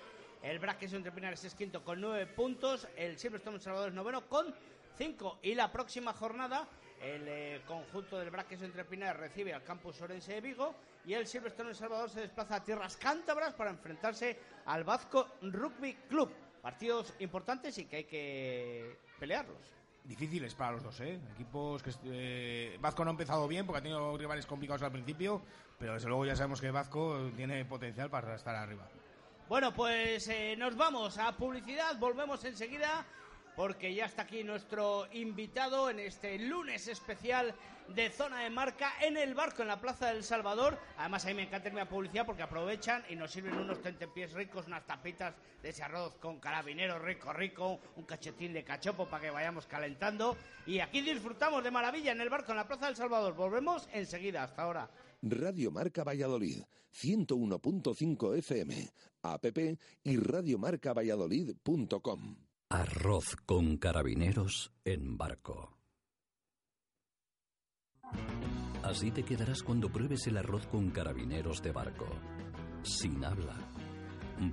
[0.42, 4.54] el Braques Entre Pinares es quinto con 9 puntos, el Silverstone Salvador es noveno con
[4.98, 6.68] 5 y la próxima jornada
[7.00, 10.74] el eh, conjunto del Braques Entre Pinares recibe al Campus Orense de Vigo
[11.06, 15.94] y el Silverstone El Salvador se desplaza a tierras cántabras para enfrentarse al Vasco Rugby
[16.06, 16.30] Club.
[16.60, 19.81] Partidos importantes y que hay que pelearlos.
[20.04, 21.20] Difíciles para los dos, ¿eh?
[21.34, 21.92] Equipos que...
[22.06, 25.42] Eh, Vasco no ha empezado bien porque ha tenido rivales complicados al principio,
[25.78, 28.88] pero desde luego ya sabemos que Vasco tiene potencial para estar arriba.
[29.48, 33.06] Bueno, pues eh, nos vamos a publicidad, volvemos enseguida
[33.56, 37.54] porque ya está aquí nuestro invitado en este lunes especial
[37.88, 40.78] de zona de marca en el barco en la Plaza del Salvador.
[40.96, 44.32] Además, a mí me encanta irme a publicidad porque aprovechan y nos sirven unos tentepiés
[44.32, 49.24] ricos, unas tapitas de ese arroz con carabinero rico, rico, un cachetín de cachopo para
[49.24, 50.36] que vayamos calentando.
[50.66, 53.34] Y aquí disfrutamos de maravilla en el barco en la Plaza del Salvador.
[53.34, 54.90] Volvemos enseguida, hasta ahora.
[55.22, 56.62] Radio Marca Valladolid,
[56.94, 58.90] 101.5 FM,
[59.22, 59.44] app
[60.02, 62.51] y radiomarcavalladolid.com.
[62.74, 65.76] Arroz con carabineros en barco.
[68.82, 72.06] Así te quedarás cuando pruebes el arroz con carabineros de barco.
[72.82, 73.58] Sin habla.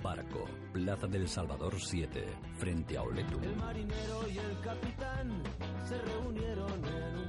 [0.04, 2.26] Barco, Plaza del Salvador 7,
[2.58, 3.42] frente a Oletum.
[3.42, 5.42] El marinero y el capitán
[5.88, 7.29] se reunieron en un.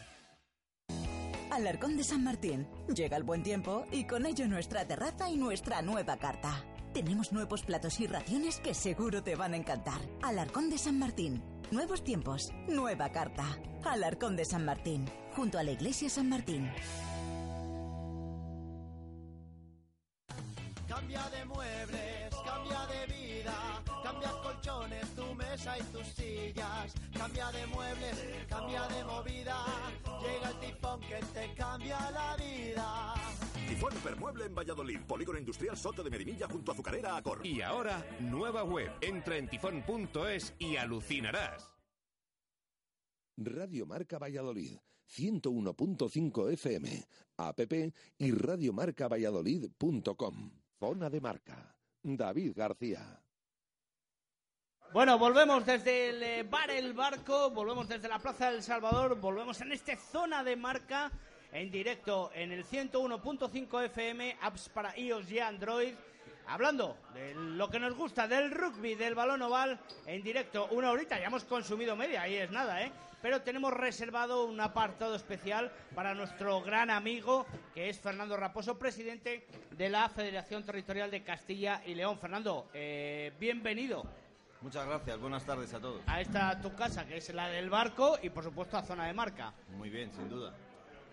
[1.51, 2.65] Alarcón de San Martín.
[2.95, 6.63] Llega el buen tiempo y con ello nuestra terraza y nuestra nueva carta.
[6.93, 9.99] Tenemos nuevos platos y raciones que seguro te van a encantar.
[10.21, 11.43] Alarcón de San Martín.
[11.69, 13.43] Nuevos tiempos, nueva carta.
[13.83, 16.71] Alarcón de San Martín, junto a la iglesia San Martín.
[20.87, 21.80] Cambia de muebles,
[25.61, 26.95] mesa y tus sillas.
[27.13, 29.63] Cambia de muebles, cambia de movida.
[30.21, 33.13] Llega el tifón que te cambia la vida.
[33.67, 37.45] Tifón Hipermueble en Valladolid, Polígono Industrial Soto de Medinilla junto a Azucarera Acor.
[37.45, 38.89] Y ahora, nueva web.
[39.01, 41.67] Entra en tifón.es y alucinarás.
[43.37, 47.59] Radio Marca Valladolid, 101.5 FM, app
[48.17, 50.51] y radiomarcavalladolid.com.
[50.79, 51.75] Zona de marca.
[52.03, 53.20] David García.
[54.93, 59.61] Bueno, volvemos desde el eh, bar El Barco, volvemos desde la Plaza del Salvador, volvemos
[59.61, 61.09] en esta zona de marca
[61.53, 65.93] en directo en el 101.5 FM, apps para iOS y Android.
[66.45, 71.17] Hablando de lo que nos gusta del rugby, del balón oval, en directo, una horita,
[71.17, 72.91] ya hemos consumido media, ahí es nada, ¿eh?
[73.21, 79.47] Pero tenemos reservado un apartado especial para nuestro gran amigo, que es Fernando Raposo, presidente
[79.71, 82.19] de la Federación Territorial de Castilla y León.
[82.19, 84.03] Fernando, eh, bienvenido
[84.61, 86.01] Muchas gracias, buenas tardes a todos.
[86.05, 89.13] a esta tu casa, que es la del barco, y por supuesto a zona de
[89.13, 89.51] marca.
[89.75, 90.53] Muy bien, sin duda.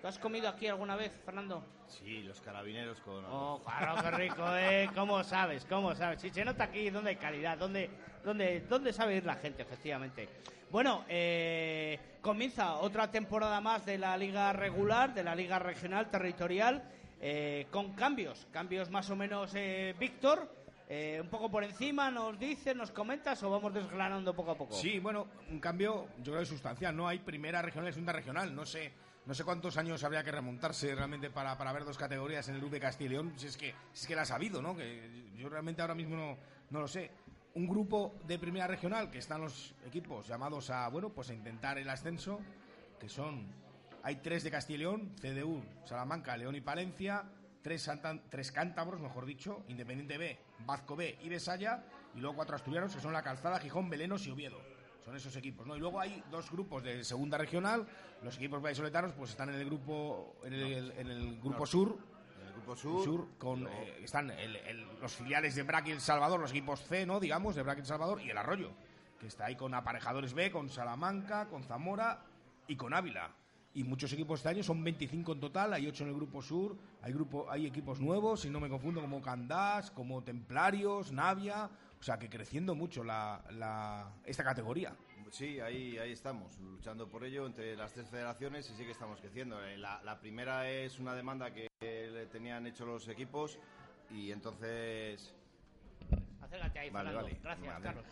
[0.02, 1.64] ¿Tú has comido aquí alguna vez, Fernando?
[1.86, 3.24] Sí, los carabineros con...
[3.24, 4.90] Oh, claro, qué rico, ¿eh?
[4.94, 5.64] ¿Cómo sabes?
[5.64, 6.20] ¿Cómo sabes?
[6.20, 7.90] Sí, se nota aquí dónde hay calidad, dónde,
[8.22, 10.28] dónde, dónde sabe ir la gente, efectivamente.
[10.70, 16.82] Bueno, eh, comienza otra temporada más de la liga regular, de la liga regional territorial,
[17.18, 20.48] eh, con cambios, cambios más o menos, eh, Víctor,
[20.90, 24.74] eh, un poco por encima, nos dices, nos comentas o vamos desgranando poco a poco.
[24.74, 26.96] Sí, bueno, un cambio yo creo que sustancial.
[26.96, 28.54] No hay primera regional y segunda regional.
[28.54, 28.90] No sé,
[29.26, 32.70] no sé cuántos años habría que remontarse realmente para, para ver dos categorías en el
[32.70, 33.34] de Castilla y León.
[33.36, 34.74] Si es que, si es que las ha habido, ¿no?
[34.74, 36.38] Que yo realmente ahora mismo no,
[36.70, 37.10] no lo sé.
[37.52, 41.76] Un grupo de primera regional que están los equipos llamados a, bueno, pues a intentar
[41.76, 42.40] el ascenso,
[42.98, 43.46] que son,
[44.02, 47.24] hay tres de Castilla y León, CDU, Salamanca, León y Palencia,
[47.60, 47.90] tres,
[48.30, 51.82] tres cántabros, mejor dicho, Independiente B, Vasco B y Besaya,
[52.14, 54.60] y luego cuatro asturianos que son La Calzada, Gijón, Belenos y Oviedo.
[55.04, 55.74] Son esos equipos, ¿no?
[55.76, 57.86] Y luego hay dos grupos de segunda regional.
[58.22, 61.96] Los equipos vallisoletanos pues están en el grupo en el, en el grupo sur.
[62.46, 63.28] El grupo sur.
[63.38, 67.06] con eh, están el- el- los filiales de Braque y El Salvador, los equipos C,
[67.06, 67.20] ¿no?
[67.20, 68.72] Digamos, de Braque y El Salvador y el Arroyo,
[69.18, 72.22] que está ahí con aparejadores B, con Salamanca, con Zamora
[72.66, 73.30] y con Ávila.
[73.74, 76.76] Y muchos equipos este año, son 25 en total, hay 8 en el grupo sur,
[77.02, 82.02] hay grupo hay equipos nuevos, si no me confundo, como Candás, como Templarios, Navia, o
[82.02, 84.96] sea que creciendo mucho la, la- esta categoría.
[85.30, 89.20] Sí, ahí, ahí estamos, luchando por ello entre las tres federaciones y sí que estamos
[89.20, 89.62] creciendo.
[89.62, 93.58] Eh, La, la primera es una demanda que le tenían hecho los equipos
[94.10, 95.34] y entonces...
[96.40, 97.26] Acércate ahí, Vale, Fernando.
[97.28, 97.40] vale.
[97.42, 97.84] Gracias, Vale.
[97.84, 98.04] Carlos.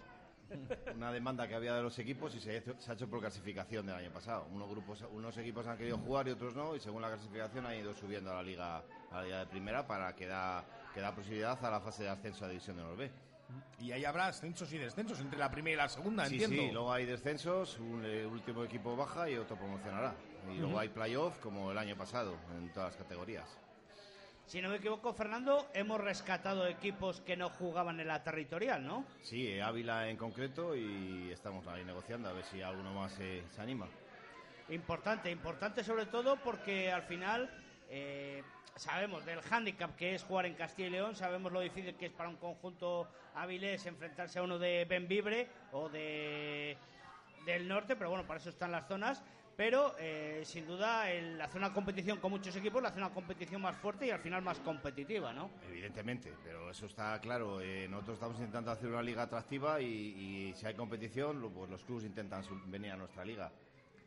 [0.94, 4.10] Una demanda que había de los equipos y se, ha hecho por clasificación del año
[4.10, 4.46] pasado.
[4.52, 7.76] Unos, grupos, unos equipos han querido jugar y otros no y según la clasificación han
[7.76, 8.76] ido subiendo a la liga,
[9.10, 12.10] a la liga de primera para que da, que da posibilidad a la fase de
[12.10, 13.10] ascenso a División de Honor B.
[13.78, 16.62] Y ahí habrá ascensos y descensos entre la primera y la segunda, Sí, entiendo.
[16.62, 20.14] sí, luego hay descensos, un último equipo baja y otro promocionará.
[20.52, 23.58] Y luego hay playoff como el año pasado en todas las categorías.
[24.46, 29.04] Si no me equivoco, Fernando, hemos rescatado equipos que no jugaban en la territorial, ¿no?
[29.20, 33.60] Sí, Ávila en concreto y estamos ahí negociando a ver si alguno más eh, se
[33.60, 33.88] anima.
[34.68, 37.50] Importante, importante sobre todo porque al final
[37.90, 38.44] eh,
[38.76, 42.12] sabemos del hándicap que es jugar en Castilla y León, sabemos lo difícil que es
[42.12, 46.78] para un conjunto avilés enfrentarse a uno de Benvibre o de
[47.46, 49.22] del norte, pero bueno, para eso están las zonas.
[49.56, 53.62] Pero eh, sin duda el hacer una competición con muchos equipos la hace una competición
[53.62, 55.50] más fuerte y al final más competitiva, ¿no?
[55.66, 57.62] Evidentemente, pero eso está claro.
[57.62, 61.70] Eh, nosotros estamos intentando hacer una liga atractiva y, y si hay competición, lo- pues
[61.70, 63.50] los clubes intentan venir a nuestra liga.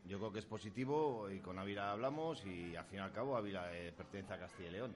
[0.06, 3.36] Yo creo que es positivo y con Ávila hablamos y al fin y al cabo
[3.36, 4.94] Ávila eh, pertenece a Castilla y León.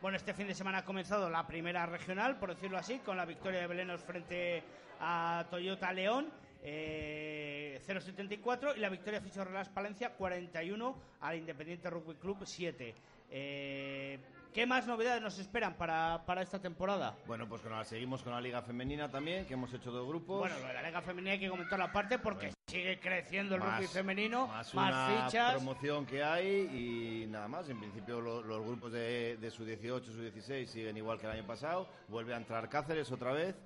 [0.00, 3.24] Bueno, este fin de semana ha comenzado la primera regional, por decirlo así, con la
[3.26, 4.62] victoria de Belenos frente
[5.00, 6.28] a Toyota León.
[6.62, 12.94] Eh, 0-74 y la victoria de Fichorrelas Palencia 41 al Independiente Rugby Club 7.
[13.30, 14.18] Eh,
[14.52, 17.16] ¿Qué más novedades nos esperan para, para esta temporada?
[17.26, 20.40] Bueno, pues con la- seguimos con la liga femenina también, que hemos hecho dos grupos.
[20.40, 23.62] Bueno, lo de la Liga Femenina hay que comentar la parte porque sigue creciendo el
[23.62, 25.54] Más- rugby femenino, más más, una fichas.
[25.54, 27.66] promoción que hay y nada más.
[27.70, 31.32] En principio lo- los grupos de, de su 18, su 16 siguen igual que el
[31.32, 31.88] año pasado.
[32.08, 33.56] Vuelve a entrar Cáceres otra vez,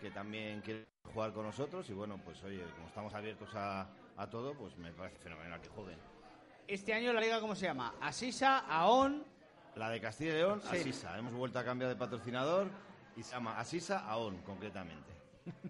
[0.00, 1.88] que también quiere jugar con nosotros.
[1.90, 3.86] Y bueno, pues oye, como estamos abiertos a,
[4.16, 5.98] a todo, pues me parece fenomenal que jueguen.
[6.68, 7.94] Este año la liga, ¿cómo se llama?
[8.00, 9.24] Asisa, Aon.
[9.76, 10.76] La de Castilla y León, Sí.
[10.76, 11.18] Asisa.
[11.18, 12.68] Hemos vuelto a cambiar de patrocinador
[13.16, 15.10] y se llama Asisa Aon, concretamente.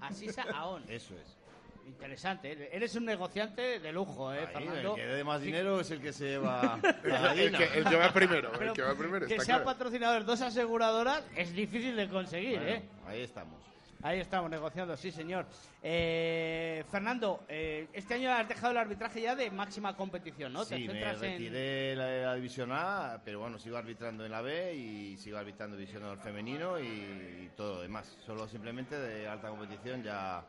[0.01, 0.85] Asisa, Aon.
[0.89, 1.39] Eso es.
[1.85, 2.69] Interesante, ¿eh?
[2.73, 4.91] eres un negociante de lujo, ¿eh, Ahí, Fernando?
[4.91, 5.47] el que dé más Sí.
[5.47, 8.83] dinero es el que se lleva la El que- el que va primero, el que
[8.83, 9.65] va primero, que está sea claro.
[9.65, 12.83] patrocinador dos aseguradoras es difícil de conseguir, Bueno, ¿eh?
[13.09, 13.61] Ahí estamos.
[14.05, 15.47] Ahí estamos negociando, sí, señor.
[15.81, 20.65] Eh, Fernando, eh, este año has dejado el arbitraje ya de máxima competición, ¿no?
[20.65, 24.43] Sí, me centras en- retiré la, la división A, pero bueno, sigo arbitrando en la
[24.43, 28.19] B y sigo arbitrando división femenino y, y todo lo demás.
[28.27, 30.45] Solo simplemente de alta competición ya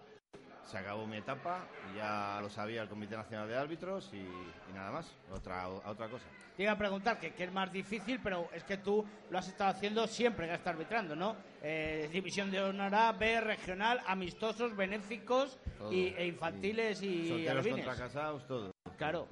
[0.74, 4.74] se acabó mi etapa, y ya lo sabía el Comité Nacional de Árbitros y, y
[4.74, 6.26] nada más, otra, otra cosa.
[6.58, 9.48] Te iba a preguntar que, que es más difícil, pero es que tú lo has
[9.48, 11.36] estado haciendo siempre que estás arbitrando, ¿no?
[11.62, 15.94] Eh, división de honor A, B, regional, amistosos, benéficos Todo.
[15.94, 17.86] y, e infantiles y, Solteros alevines.
[17.86, 18.74] contra casados, todo.
[18.98, 19.28] Claro.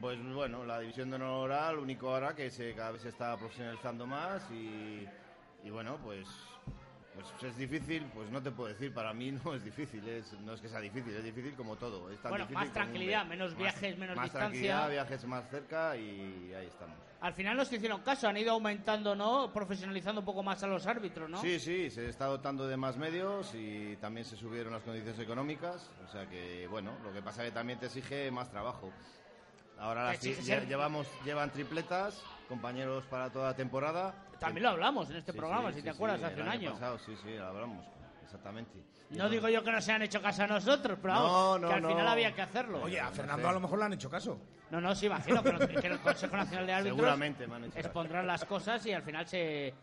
[0.00, 3.10] Pues bueno, la división de honor A, lo único ahora que se, cada vez se
[3.10, 5.06] está profesionalizando más y,
[5.64, 6.26] y bueno, pues,
[7.14, 10.54] pues es difícil, pues no te puedo decir, para mí no es difícil, es, no
[10.54, 12.10] es que sea difícil, es difícil como todo.
[12.10, 14.48] Es tan Bueno, difícil más un tranquilidad, menos más- viajes, menos más distancia.
[14.48, 16.96] tranquilidad, viajes más cerca y ahí estamos.
[17.20, 19.52] Al final nos hicieron caso, han ido aumentando, ¿no?
[19.52, 21.40] Profesionalizando un poco más a los árbitros, ¿no?
[21.40, 25.88] Sí, sí, se está dotando de más medios y también se subieron las condiciones económicas,
[26.04, 28.90] o sea que bueno, lo que pasa es que también te exige más trabajo.
[29.78, 34.14] Ahora las lle- llevamos llevan tripletas, compañeros para toda la temporada.
[34.42, 36.42] También lo hablamos en este Sí, programa, sí, si sí, te acuerdas, sí, hace el
[36.42, 36.72] un año.
[36.72, 37.84] pasado, sí, sí, lo hablamos,
[38.24, 38.72] exactamente.
[39.10, 41.68] No digo yo que no se han hecho caso a nosotros, pero vamos, No, no,
[41.68, 41.88] que al no.
[41.90, 42.82] final había que hacerlo.
[42.82, 44.38] Oye, a Fernando a lo mejor le han hecho caso.
[44.70, 47.74] No, no, sí, imagino que, que el Consejo Nacional de Árbitros Seguramente me han hecho
[47.74, 47.86] caso.
[47.86, 49.74] expondrán las cosas y al final se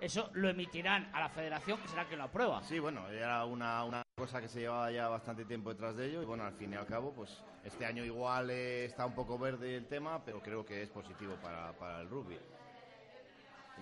[0.00, 2.62] eso lo emitirán a la Federación, que será quien lo aprueba.
[2.64, 6.20] Sí, bueno, era una, una cosa que se llevaba ya bastante tiempo detrás de ello
[6.22, 9.38] y bueno, al fin y al cabo, pues este año igual eh, está un poco
[9.38, 12.36] verde el tema, pero creo que es positivo para, para el rugby.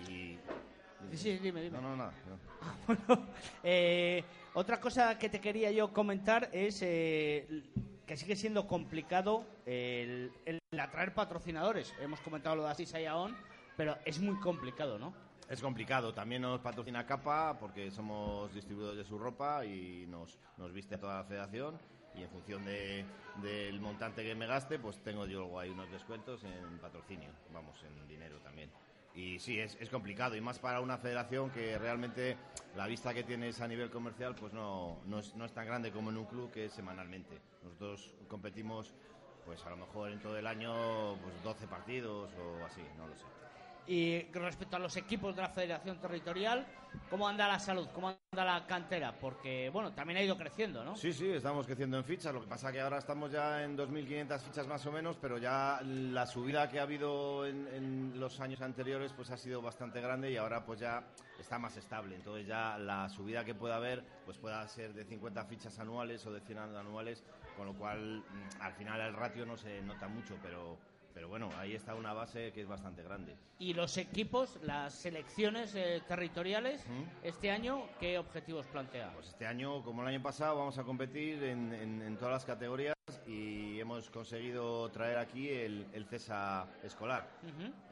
[0.08, 0.38] Y...
[1.10, 1.80] Sí, sí, dime, dime.
[1.80, 2.12] No, no, nada.
[3.08, 3.26] no.
[3.62, 4.24] Eh,
[4.54, 7.46] otra cosa que te quería yo comentar es eh,
[8.06, 11.92] que sigue siendo complicado el, el atraer patrocinadores.
[12.00, 13.36] Hemos comentado lo de Asisa y Aon,
[13.76, 15.12] pero es muy complicado, ¿no?
[15.48, 20.72] Es complicado, también nos patrocina Capa porque somos distribuidores de su ropa y nos, nos
[20.72, 21.78] viste toda la federación
[22.14, 23.04] y en función de-
[23.42, 27.76] del montante que me gaste, pues tengo yo luego ahí unos descuentos en patrocinio, vamos,
[27.82, 28.70] en dinero también.
[29.14, 32.36] Y sí, es, es complicado y más para una federación que realmente
[32.76, 35.92] la vista que tienes a nivel comercial pues no, no, es, no es tan grande
[35.92, 37.38] como en un club que es semanalmente.
[37.62, 38.94] Nosotros competimos
[39.44, 43.14] pues a lo mejor en todo el año pues 12 partidos o así, no lo
[43.16, 43.24] sé.
[43.86, 46.64] Y respecto a los equipos de la Federación Territorial,
[47.10, 47.88] ¿cómo anda la salud?
[47.92, 49.12] ¿Cómo anda la cantera?
[49.18, 50.94] Porque, bueno, también ha ido creciendo, ¿no?
[50.96, 52.32] Sí, sí, estamos creciendo en fichas.
[52.32, 55.80] Lo que pasa que ahora estamos ya en 2.500 fichas más o menos, pero ya
[55.82, 60.30] la subida que ha habido en, en los años anteriores pues ha sido bastante grande
[60.30, 61.02] y ahora pues ya
[61.38, 62.14] está más estable.
[62.14, 66.32] Entonces ya la subida que pueda haber pues pueda ser de 50 fichas anuales o
[66.32, 67.24] de 100 anuales,
[67.56, 70.78] con lo cual mm, al final el ratio no se nota mucho, pero,
[71.14, 73.36] pero bueno, ahí está una base que es bastante grande.
[73.58, 76.84] Y los equipos, las selecciones eh, territoriales,
[77.22, 79.12] este año, ¿qué objetivos plantea?
[79.14, 82.44] Pues este año, como el año pasado, vamos a competir en, en- en todas las
[82.44, 82.94] categorías
[83.26, 87.28] y hemos conseguido traer aquí el, el CESA escolar.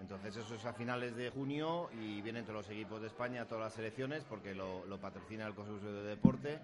[0.00, 3.64] Entonces eso es a finales de junio y vienen todos los equipos de España, todas
[3.64, 6.58] las selecciones, porque lo, lo patrocina el Consejo de Deporte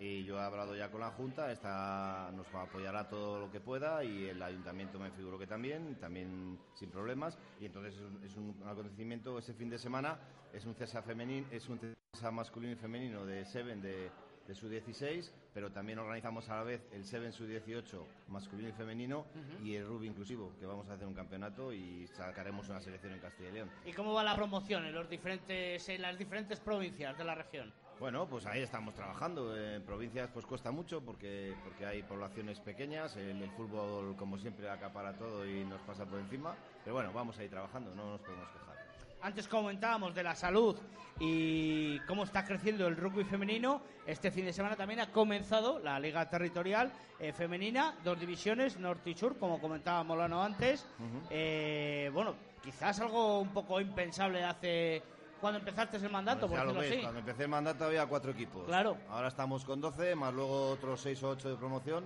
[0.00, 4.04] Y yo he hablado ya con la Junta, esta nos apoyará todo lo que pueda
[4.04, 7.36] y el Ayuntamiento me figuro que también, también sin problemas.
[7.60, 10.18] Y entonces es un, es un acontecimiento ese fin de semana,
[10.52, 14.10] es un CESA, femenino, es un CESA masculino y femenino de Seven de,
[14.48, 18.72] de su 16, pero también organizamos a la vez el Seven su 18 masculino y
[18.72, 19.26] femenino
[19.62, 23.20] y el rugby inclusivo, que vamos a hacer un campeonato y sacaremos una selección en
[23.20, 23.70] Castilla y León.
[23.84, 27.70] ¿Y cómo va la promoción en, los diferentes, en las diferentes provincias de la región?
[28.00, 29.54] Bueno, pues ahí estamos trabajando.
[29.54, 34.70] En provincias pues cuesta mucho porque, porque hay poblaciones pequeñas, el, el fútbol como siempre
[34.70, 38.20] acapara todo y nos pasa por encima, pero bueno, vamos a ir trabajando, no nos
[38.22, 38.87] podemos quejar.
[39.20, 40.76] Antes comentábamos de la salud
[41.18, 43.82] y cómo está creciendo el rugby femenino.
[44.06, 49.10] Este fin de semana también ha comenzado la Liga Territorial eh, Femenina, dos divisiones, norte
[49.10, 50.86] y sur, como comentaba Molano antes.
[51.30, 55.02] Eh, bueno, quizás algo un poco impensable hace
[55.40, 57.02] cuando empezaste el mandato, Pues por ya lo decirlo ves, así.
[57.02, 58.66] cuando empecé el mandato había cuatro equipos.
[58.66, 58.96] Claro.
[59.10, 62.04] Ahora estamos con 12, más luego otros 6 o 8 de promoción.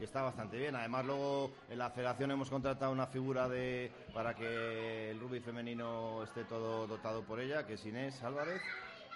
[0.00, 0.74] Y está bastante bien.
[0.74, 6.22] Además, luego en la federación hemos contratado una figura de para que el rugby femenino
[6.24, 8.62] esté todo dotado por ella, que es Inés Álvarez.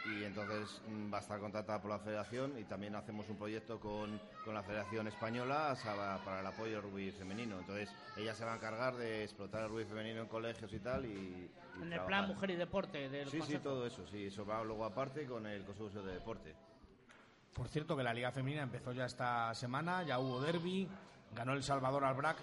[0.05, 3.81] Y entonces mm, va a estar contratada por la federación y también hacemos un proyecto
[3.81, 5.77] con, con la Federación Española
[6.25, 7.59] para el apoyo al rugby femenino.
[7.59, 11.05] Entonces ella se va a encargar de explotar el rugby femenino en colegios y tal.
[11.05, 12.07] Y, y En el trabajar.
[12.07, 15.45] plan mujer y deporte del Sí, sí, todo eso, sí, eso va luego aparte con
[15.47, 16.55] el Consejo de Deporte.
[17.59, 20.89] Por cierto, que la Liga Femenina empezó ya esta semana, ya hubo derby,
[21.35, 22.37] ganó El Salvador al BRAC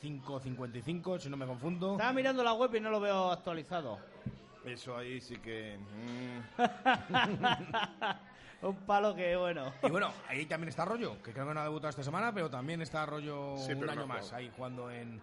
[0.00, 1.92] 5-55, si no me confundo.
[1.92, 3.98] Estaba mirando la web y no lo veo actualizado.
[4.64, 5.76] Eso ahí sí que...
[5.76, 6.62] mm.
[8.66, 9.72] Un palo que, bueno.
[9.82, 12.48] Y bueno, ahí también está Arroyo, que creo que no ha debutado esta semana, pero
[12.48, 15.20] también está Arroyo Sí, un no año ha más ahí jugando en,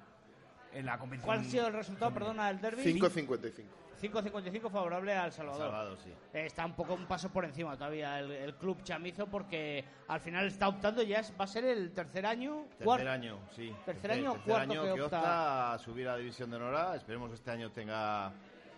[0.73, 1.25] en la competición.
[1.25, 2.83] ¿Cuál ha sido el resultado, perdona, del derby?
[2.83, 3.63] 5.55.
[4.01, 5.61] 5.55 favorable al Salvador.
[5.61, 6.09] Salvador, sí.
[6.33, 10.19] Eh, Está un poco un paso por encima todavía el, el club chamizo porque al
[10.19, 13.09] final está optando ya es- va a ser el tercer año Tercer cuarto.
[13.09, 13.73] año, sí.
[13.85, 15.17] Tercer año tercer cuarto año que que opta.
[15.19, 16.95] opta a subir a División de Honor.
[16.95, 18.31] Esperemos que este año tenga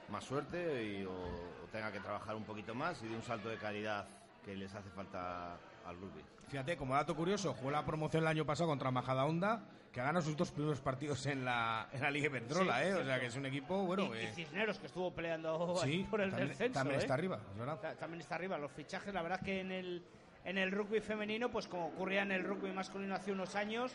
[0.09, 3.49] más suerte y, o, o tenga que trabajar un poquito más y de un salto
[3.49, 4.05] de calidad
[4.43, 5.53] que les hace falta
[5.85, 6.21] al rugby.
[6.49, 9.63] Fíjate, como dato curioso, jugó la promoción el año pasado contra Majada Honda,
[9.93, 12.93] que ha ganado sus dos primeros partidos en la, en la Liga Iberdrola, Sí, ¿eh?
[12.95, 14.05] O sea que es un equipo, bueno...
[14.15, 16.73] y, y eh, Cisneros que estuvo peleando Sí, por el también- descenso.
[16.79, 17.03] también ¿eh?
[17.03, 17.79] está arriba, es verdad.
[17.79, 18.57] Ta- También está arriba.
[18.57, 20.03] Los fichajes, la verdad que en el,
[20.45, 23.91] en el rugby femenino, pues como ocurría en el rugby masculino hace unos años,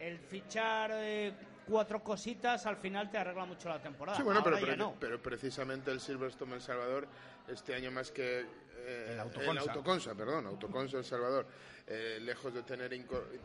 [0.00, 1.34] el fichar eh,
[1.66, 4.16] cuatro cositas al final te arregla mucho la temporada.
[4.16, 4.94] Sí, bueno, pero, pero, no.
[4.98, 7.06] pero precisamente el Silverstone El Salvador,
[7.48, 8.46] este año más que
[8.86, 9.60] eh, El Autoconsa.
[9.62, 11.46] Autoconsa, perdón, Autoconsa El Salvador,
[11.86, 12.92] eh, lejos de tener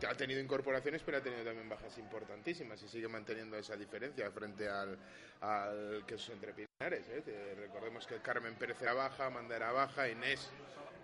[0.08, 4.68] ha tenido incorporaciones, pero ha tenido también bajas importantísimas y sigue manteniendo esa diferencia frente
[4.70, 4.98] al,
[5.42, 7.06] al que es entre Pinares.
[7.10, 7.56] ¿eh?
[7.58, 10.50] Recordemos que Carmen Pérez era baja, Amanda era baja, Inés,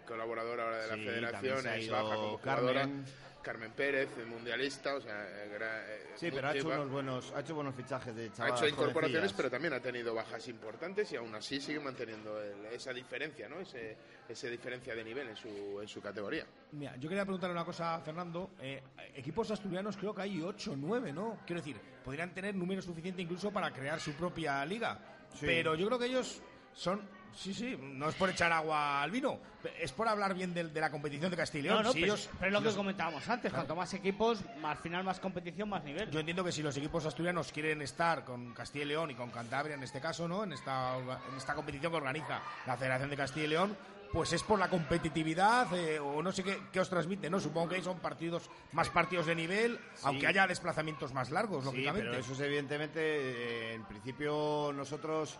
[0.07, 2.81] colaboradora ahora de la Sí, Federación, es baja como jugadora.
[2.81, 3.05] Carmen.
[3.45, 5.13] Carmen Pérez, mundialista, o sea,
[5.55, 8.59] gra- eh, Sí, pero ha hecho unos buenos, ha hecho buenos fichajes de ha chavales
[8.59, 12.91] hecho incorporaciones, pero también ha tenido bajas importantes y aún así sigue manteniendo el- esa
[12.91, 13.59] diferencia, ¿no?
[13.59, 13.95] Ese,
[14.27, 16.47] esa diferencia de nivel en su, en su categoría.
[16.71, 18.49] Mira, yo quería preguntarle una cosa a Fernando.
[18.59, 18.81] Eh,
[19.13, 21.37] equipos asturianos creo que hay 8 o 9, ¿no?
[21.45, 24.97] Quiero decir, podrían tener número suficiente incluso para crear su propia liga.
[25.35, 25.45] Sí.
[25.45, 26.41] Pero yo creo que ellos
[26.73, 27.01] son...
[27.35, 29.39] Sí, sí, no es por echar agua al vino,
[29.79, 31.77] es por hablar bien de, la competición de Castilla y León.
[31.77, 33.51] No, no, Si pero, ellos- pero es lo si que los- comentábamos antes.
[33.53, 36.09] Cuanto más equipos, al final más competición, más nivel.
[36.09, 39.31] Yo entiendo que si los equipos asturianos quieren estar con Castilla y León y con
[39.31, 40.43] Cantabria en este caso, ¿no?
[40.45, 43.77] En esta, orga- en esta competición que organiza la Federación de Castilla y León,
[44.13, 47.37] pues es por la competitividad eh, o no sé qué, qué os transmite, ¿no?
[47.39, 52.09] Supongo que son partidos, más partidos de nivel, aunque haya desplazamientos más largos, Sí, lógicamente.
[52.11, 55.37] pero eso es evidentemente, eh, en principio nosotros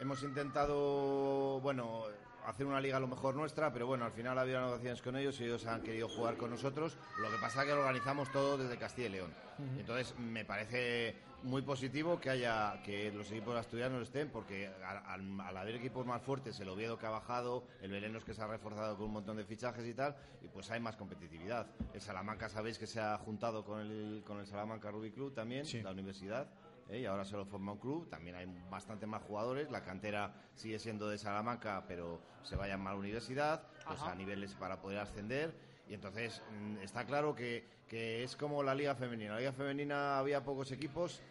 [0.00, 2.04] hemos intentado, bueno,
[2.46, 5.16] hacer una liga a lo mejor nuestra, pero bueno, al final ha habido negociaciones con
[5.16, 6.96] ellos y ellos han querido jugar con nosotros.
[7.18, 9.30] Lo que pasa es que lo organizamos todo desde Castilla y León.
[9.78, 15.40] Entonces me parece muy positivo que haya que los equipos asturianos estén, porque al, al-
[15.40, 18.46] al haber equipos más fuertes, el Oviedo que ha bajado, el Belenos que se ha
[18.46, 21.66] reforzado con un montón de fichajes y tal, y pues hay más competitividad.
[21.92, 25.66] El Salamanca sabéis que se ha juntado con el, con el Salamanca Rugby Club también,
[25.82, 26.48] la universidad.
[26.90, 27.00] ¿Eh?
[27.00, 31.08] y ahora solo forma un club, también hay bastante más jugadores, la cantera sigue siendo
[31.08, 34.12] de Salamanca, pero se va a llamar universidad, pues Ajá.
[34.12, 35.54] a niveles para poder ascender,
[35.88, 40.18] y entonces mm, está claro que, que es como la liga femenina, la liga femenina
[40.18, 41.22] había pocos equipos,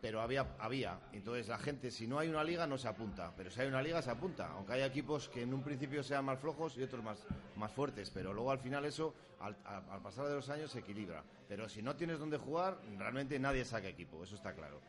[0.00, 3.50] pero había, había, entonces la gente, si no hay una liga no se apunta, pero
[3.50, 6.38] si hay una liga se apunta, aunque hay equipos que en un principio sean más
[6.38, 7.18] flojos y otros más,
[7.56, 10.80] más fuertes, pero luego al final eso, al, al- al pasar de los años, se
[10.80, 11.24] equilibra.
[11.48, 14.80] Pero si no tienes donde jugar, realmente nadie saca equipo, eso está claro.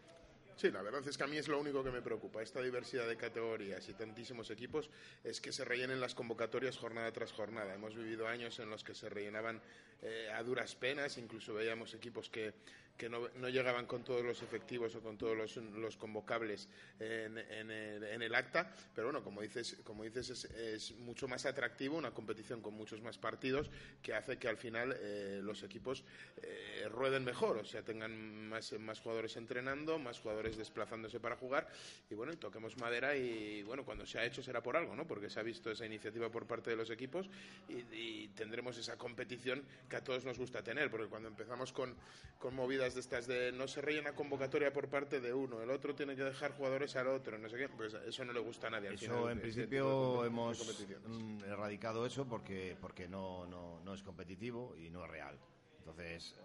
[0.58, 3.08] Sí, la verdad es que a mí es lo único que me preocupa, esta diversidad
[3.08, 4.90] de categorías y tantísimos equipos,
[5.24, 7.74] es que se rellenen las convocatorias jornada tras jornada.
[7.74, 9.62] Hemos vivido años en los que se rellenaban
[10.02, 12.54] eh, a duras penas, incluso veíamos equipos que,
[13.00, 16.68] que no, llegaban con todos los efectivos o con todos los, los convocables
[17.00, 17.38] en,
[17.72, 22.74] el, acta, pero bueno, como dices, como dices es, mucho más atractivo una competición con
[22.74, 23.72] muchos más partidos
[24.04, 26.04] que hace que al final eh, los equipos
[26.44, 31.70] eh, rueden mejor, o sea, tengan más, más jugadores entrenando, más jugadores desplazándose para jugar
[32.10, 35.08] y bueno, toquemos madera y bueno, cuando se ha hecho será por algo, ¿no?
[35.08, 37.30] Porque se ha visto esa iniciativa por parte de los equipos
[37.70, 41.96] y, y tendremos esa competición que a todos nos gusta tener, porque cuando empezamos con,
[42.40, 45.96] con movidas de estas de no se rellena convocatoria por parte de uno, el otro
[45.96, 48.70] tiene que dejar jugadores al otro, no sé qué, pues eso no le gusta a
[48.72, 48.90] nadie.
[48.90, 53.94] al Eso final, en principio de hemos mm, erradicado eso porque, porque no, no, no
[53.94, 55.38] es competitivo y no es real.
[55.80, 56.36] Entonces,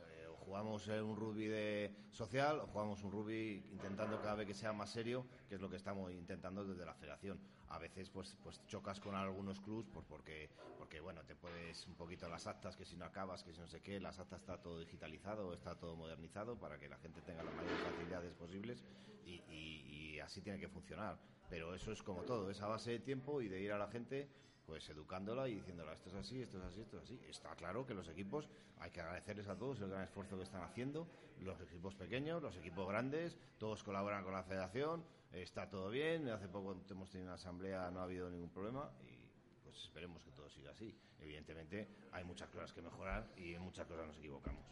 [0.45, 4.91] jugamos un rugby de social o jugamos un rugby intentando cada vez que sea más
[4.91, 7.41] serio, que es lo que estamos intentando desde la federación.
[7.69, 11.95] A veces pues, pues chocas con algunos clubs pues porque, porque bueno, te puedes un
[11.95, 14.61] poquito las actas, que si no acabas, que si no sé qué, las actas está
[14.61, 18.85] todo digitalizado, está todo modernizado para que la gente tenga las mayores facilidades posibles
[19.27, 21.19] y así tiene que funcionar.
[21.51, 23.89] Pero eso es como todo, es a base de tiempo y de ir a la
[23.89, 24.29] gente
[24.67, 27.21] pues educándola y diciéndola esto es así, esto es así, esto es así.
[27.29, 28.49] Está claro que los equipos
[28.79, 31.07] hay que agradecerles a todos el gran esfuerzo que están haciendo,
[31.41, 36.49] los equipos pequeños, los equipos grandes, todos colaboran con la federación, está todo bien, hace
[36.49, 39.29] poco hemos tenido una asamblea, no ha habido ningún problema y
[39.63, 40.97] pues esperemos que todo siga así.
[41.21, 44.65] Evidentemente hay muchas cosas que mejorar y en muchas cosas nos equivocamos.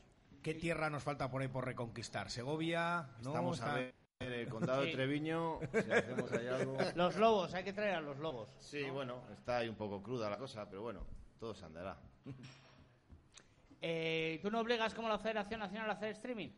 [0.43, 2.31] ¿Qué tierra nos falta por ahí por reconquistar?
[2.31, 3.09] ¿Segovia?
[3.23, 3.31] ¿No?
[3.31, 4.89] Estamos a ver en el condado Sí.
[4.89, 6.77] de Treviño, si hacemos ahí algo.
[6.95, 8.49] Los lobos, hay que traer a los lobos.
[8.61, 11.05] Sí, bueno, está ahí un poco cruda la cosa, pero bueno,
[11.39, 11.97] todo se andará.
[13.85, 16.51] Eh, ¿Tú no obligas como la Federación Nacional a hacer streaming?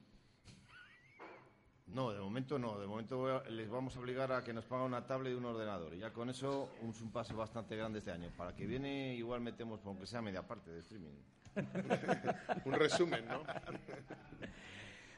[1.87, 2.79] No, de momento no.
[2.79, 5.95] De momento les vamos a obligar a que nos paguen una tablet y un ordenador.
[5.95, 8.31] Y ya con eso un- es un paso bastante grande este año.
[8.37, 11.15] Para que viene igual metemos, aunque sea media parte de streaming.
[12.67, 13.43] un resumen, ¿no?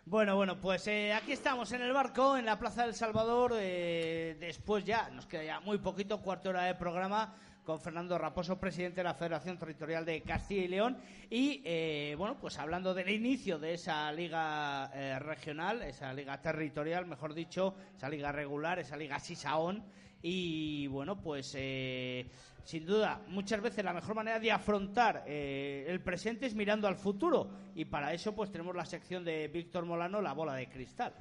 [0.08, 3.54] Bueno, bueno, pues eh, aquí estamos en el barco, en la Plaza del Salvador.
[3.56, 7.34] eh, después ya, nos queda ya muy poquito, cuarto hora de programa,
[7.64, 10.96] con Fernando Raposo, presidente de la Federación Territorial de Castilla y León.
[11.28, 17.06] Y, eh, bueno, pues hablando del inicio de esa liga eh, regional, esa liga territorial,
[17.06, 19.82] mejor dicho, esa liga regular, esa liga Sisaón.
[20.28, 22.26] Y, bueno, pues eh,
[22.64, 26.96] sin duda, muchas veces la mejor manera de afrontar eh, el presente es mirando al
[26.96, 27.48] futuro.
[27.76, 31.14] Y para eso, pues tenemos la sección de Víctor Molano, la bola de cristal.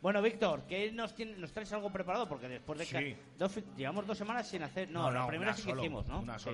[0.00, 2.28] Bueno, Víctor, ¿qué nos, tiene- nos traes algo preparado?
[2.28, 4.90] Porque después de que dos llevamos dos semanas sin hacer...
[4.90, 6.20] No, la primera sí que solo, hicimos, ¿no?
[6.20, 6.44] Una Sí.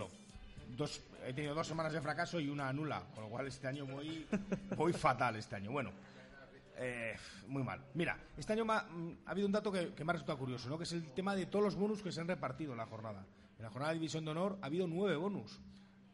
[0.78, 3.84] Dos, he tenido dos semanas de fracaso y una nula, con lo cual este año
[3.84, 4.24] voy,
[4.76, 5.72] voy fatal este año.
[5.72, 5.90] Bueno,
[6.76, 7.16] eh,
[7.48, 7.84] muy mal.
[7.94, 10.78] Mira, este año mm, ha habido un dato que, que me ha resultado curioso, ¿no?
[10.78, 13.26] que es el tema de todos los bonus que se han repartido en la jornada.
[13.58, 15.60] En la jornada de División de Honor ha habido nueve bonus.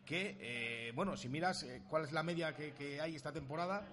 [0.07, 3.87] Que, eh, bueno, si miras eh, cuál es la media que, que hay esta temporada,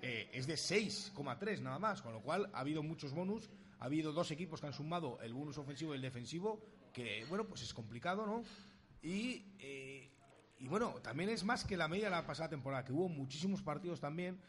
[0.00, 3.50] eh, es de 6,3 nada más, con lo cual ha habido muchos bonus.
[3.80, 6.58] Ha habido dos equipos que han sumado el bonus ofensivo y el defensivo,
[6.92, 8.42] que, bueno, pues es complicado, ¿no?
[9.02, 10.10] Y, eh,
[10.58, 13.62] y bueno, también es más que la media de la pasada temporada, que hubo muchísimos
[13.62, 14.40] partidos también.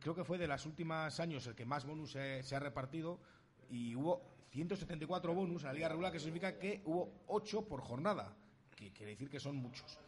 [0.00, 3.20] Creo que fue de los últimos años el que más bonus se, se ha repartido
[3.68, 4.22] y hubo
[4.52, 8.36] 174 bonus en la liga regular, que significa que hubo 8 por jornada,
[8.76, 9.98] que quiere decir que son muchos.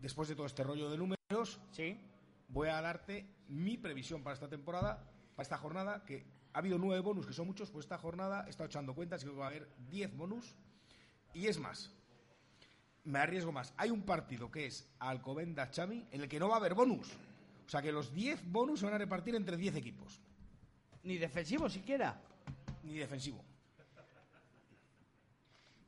[0.00, 1.98] Después de todo este rollo de números, sí.
[2.48, 5.02] voy a darte mi previsión para esta temporada,
[5.34, 8.50] para esta jornada, que ha habido 9 bonus, que son muchos, pues esta jornada he
[8.50, 10.54] estado echando cuentas y que va a haber 10 bonus.
[11.32, 11.90] Y es más,
[13.06, 13.72] me arriesgo más.
[13.76, 17.08] Hay un partido que es Alcobendas Chami en el que no va a haber bonus.
[17.66, 20.20] O sea que los 10 bonus se van a repartir entre 10 equipos.
[21.04, 22.20] Ni defensivo siquiera.
[22.82, 23.44] Ni defensivo.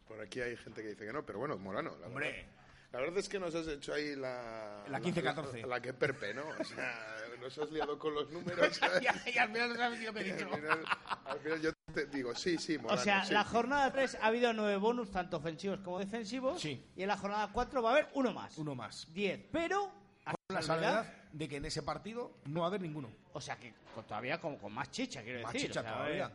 [0.07, 1.97] Por aquí hay gente que dice que no, pero bueno, Molano.
[2.01, 2.31] La Hombre.
[2.31, 2.49] Verdad,
[2.93, 4.85] la verdad es que nos has hecho ahí la...
[4.89, 5.61] La 15-14.
[5.63, 6.45] La, la que perpe, ¿no?
[6.59, 8.81] O sea, nos has liado con los números.
[9.01, 10.47] y, y al final no sabes lo que he dicho.
[10.53, 10.85] al, final,
[11.27, 13.01] al final yo te digo, sí, sí, Molano.
[13.01, 13.33] O sea, sí.
[13.33, 16.61] la jornada 3 ha habido nueve bonus, tanto ofensivos como defensivos.
[16.61, 16.85] Sí.
[16.97, 18.57] Y en la jornada 4 va a haber uno más.
[18.59, 19.07] Uno más.
[19.13, 19.47] 10.
[19.53, 19.91] Pero,
[20.25, 23.11] Con la salvedad- de que en ese partido no va a haber ninguno.
[23.35, 25.69] O sea, que con- todavía con, con más chicha, quiero Más decir.
[25.69, 26.33] chicha o sea, todavía.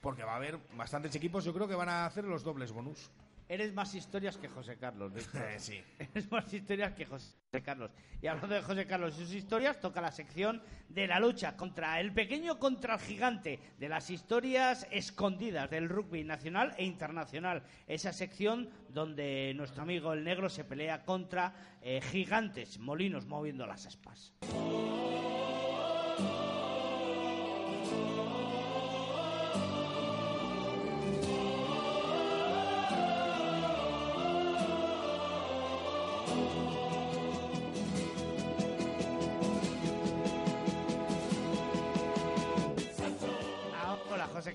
[0.00, 3.10] Porque va a haber bastantes equipos, yo creo que van a hacer los dobles bonus.
[3.48, 5.12] Eres más historias que José Carlos.
[5.12, 5.42] Víctor.
[5.42, 5.82] Eh, sí.
[5.98, 7.90] Eres más historias que José Carlos.
[8.22, 12.00] Y hablando de José Carlos y sus historias, toca la sección de la lucha contra
[12.00, 17.62] el pequeño contra el gigante, de las historias escondidas del rugby nacional e internacional.
[17.86, 23.86] Esa sección donde nuestro amigo el negro se pelea contra eh, gigantes, molinos moviendo las
[23.86, 24.32] aspas.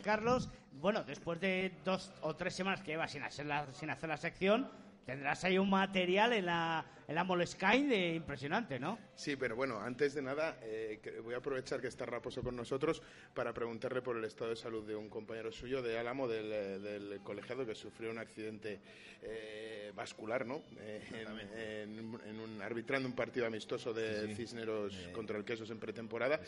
[0.10, 0.50] Carlos.
[0.72, 4.18] Bueno, después de dos o tres semanas que llevas sin hacer la, sin hacer la
[4.18, 4.68] sección,
[5.10, 9.00] tendrás ahí un material en la, en la Moleskine de impresionante, ¿no?
[9.16, 13.02] Sí, pero bueno, antes de nada, eh, voy a aprovechar que está Raposo con nosotros
[13.34, 16.78] para preguntarle por el estado de salud de un compañero suyo de Álamo, del, eh,
[16.80, 18.80] del colegiado, que sufrió un accidente
[19.24, 20.62] eh, vascular, ¿no?
[20.78, 24.36] Eh, en, en- en un, arbitrando un partido amistoso de Sí, sí.
[24.36, 26.40] Cisneros Eh, contra el Quesos en pretemporada.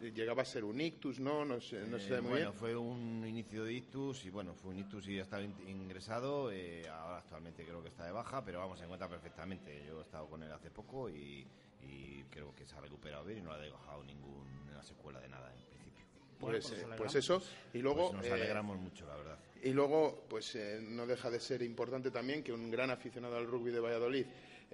[0.00, 1.44] Llegaba a ser un ictus, ¿no?
[1.44, 2.54] No sé, no Eh, sé muy bueno, bien.
[2.54, 6.52] fue un inicio de ictus y bueno, fue un ictus y ya estaba in- ingresado.
[6.52, 9.84] eh, ahora actualmente creo que está de baja, pero vamos, se encuentra perfectamente.
[9.86, 11.46] Yo he estado con él hace poco y,
[11.82, 15.28] y creo que se ha recuperado bien y no le ha dejado ninguna secuela de
[15.28, 16.04] nada en principio.
[16.38, 17.42] Pues, eh, pues eso,
[17.72, 18.10] y luego...
[18.10, 19.38] Pues nos eh, alegramos mucho, la verdad.
[19.62, 23.46] Y luego, pues eh, no deja de ser importante también que un gran aficionado al
[23.46, 24.26] rugby de Valladolid,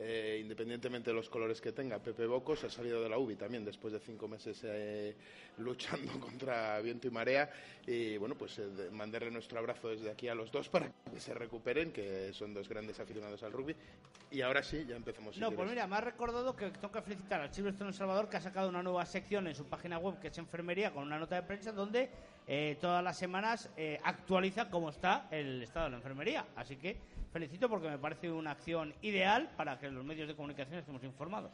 [0.02, 3.64] eh, independientemente de los colores que tenga, Pepe Bocos, ha salido de la UBI también
[3.66, 5.14] después de cinco meses eh,
[5.58, 7.50] luchando contra viento y marea.
[7.86, 11.34] Y bueno, pues eh, mandarle nuestro abrazo desde aquí a los dos para que se
[11.34, 13.76] recuperen, que son dos grandes aficionados al rugby.
[14.30, 15.34] Y ahora sí, ya empezamos.
[15.34, 15.72] si No, pues quieres.
[15.72, 18.82] mira, me ha recordado que que felicitar al Silverstone El Salvador que ha sacado una
[18.82, 22.08] nueva sección en su página web que es enfermería con una nota de prensa donde
[22.46, 26.46] eh, todas las semanas eh, actualiza cómo está el estado de la enfermería.
[26.56, 26.96] Así que
[27.32, 31.52] felicito porque me parece una acción ideal para que los medios de comunicación estemos informados.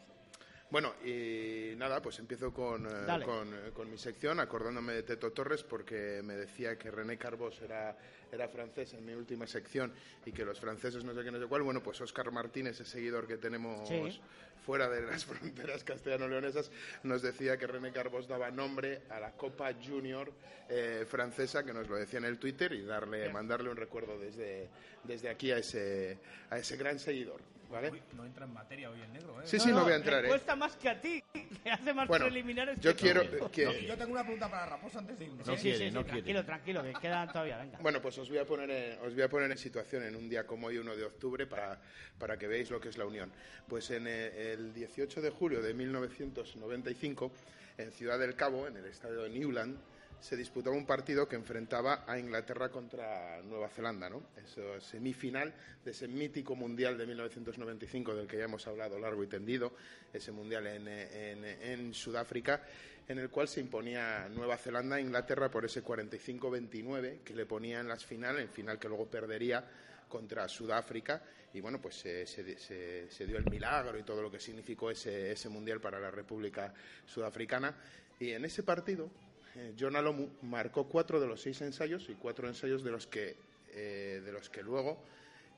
[0.68, 5.32] Bueno, y nada, pues empiezo con, eh, con, eh, con mi sección, acordándome de Teto
[5.32, 7.96] Torres, porque me decía que René Carbos era,
[8.32, 9.92] era francés en mi última sección
[10.24, 11.62] y que los franceses no sé qué, no sé cuál.
[11.62, 14.20] Bueno, pues Óscar Martínez, ese seguidor que tenemos Sí.
[14.66, 16.72] Fuera de las fronteras castellano-leonesas,
[17.04, 20.32] nos decía que René Carbos daba nombre a la Copa Junior
[20.68, 24.68] eh, francesa, que nos lo decía en el Twitter, y darle, mandarle un recuerdo desde,
[25.04, 26.18] desde aquí a ese,
[26.50, 27.40] a ese gran seguidor.
[27.70, 27.90] ¿Vale?
[27.90, 29.44] Uy, no entra en materia hoy el negro, ¿eh?
[29.46, 30.30] Sí, sí, no voy a entrar, Le ¿eh?
[30.30, 31.22] cuesta más que a ti,
[31.64, 34.66] le hace más Bueno, preliminares yo que quiero que- No, yo tengo una pregunta para
[34.66, 35.44] Raposo antes de irme.
[35.44, 37.78] Sí, sí, sí, sí, tranquilo, tranquilo, que quedan todavía, venga.
[37.80, 40.28] Bueno, pues os voy, a poner en, os voy a poner en situación en un
[40.28, 41.80] día como hoy, 1 de octubre, para,
[42.18, 43.30] para que veáis lo que es la Unión.
[43.68, 47.32] Pues en eh, el 18 de julio de 1995,
[47.78, 49.76] en Ciudad del Cabo, en el estadio de Newland,
[50.20, 54.22] se disputaba un partido que enfrentaba a Inglaterra contra Nueva Zelanda, ¿no?
[54.44, 55.52] Eso, semifinal
[55.84, 59.72] de ese mítico Mundial de 1995 del que ya hemos hablado largo y tendido,
[60.12, 62.62] ese Mundial en, Sudáfrica,
[63.08, 67.80] en el cual se imponía Nueva Zelanda a Inglaterra por ese 45-29 que le ponía
[67.80, 69.64] en las finales, en final que luego perdería
[70.08, 74.30] contra Sudáfrica y bueno pues se, se- se- se dio el milagro y todo lo
[74.30, 76.72] que significó ese, ese mundial para la República
[77.06, 77.74] Sudafricana
[78.20, 79.10] y en ese partido
[79.56, 83.36] eh, John Alomu marcó cuatro de los seis ensayos y cuatro ensayos de los que
[83.72, 85.02] eh, de los que luego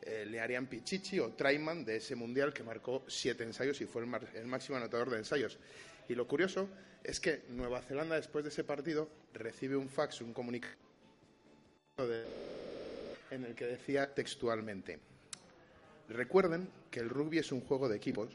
[0.03, 4.03] eh, le harían Pichichi o Traiman de ese mundial que marcó siete ensayos y fue
[4.03, 5.59] el, el máximo anotador de ensayos.
[6.09, 6.69] Y lo curioso
[7.05, 10.77] es que Nueva Zelanda después de ese partido recibe un fax, un comunicado
[13.31, 14.99] en el que decía textualmente,
[16.09, 18.31] recuerden que el rugby es un juego de equipos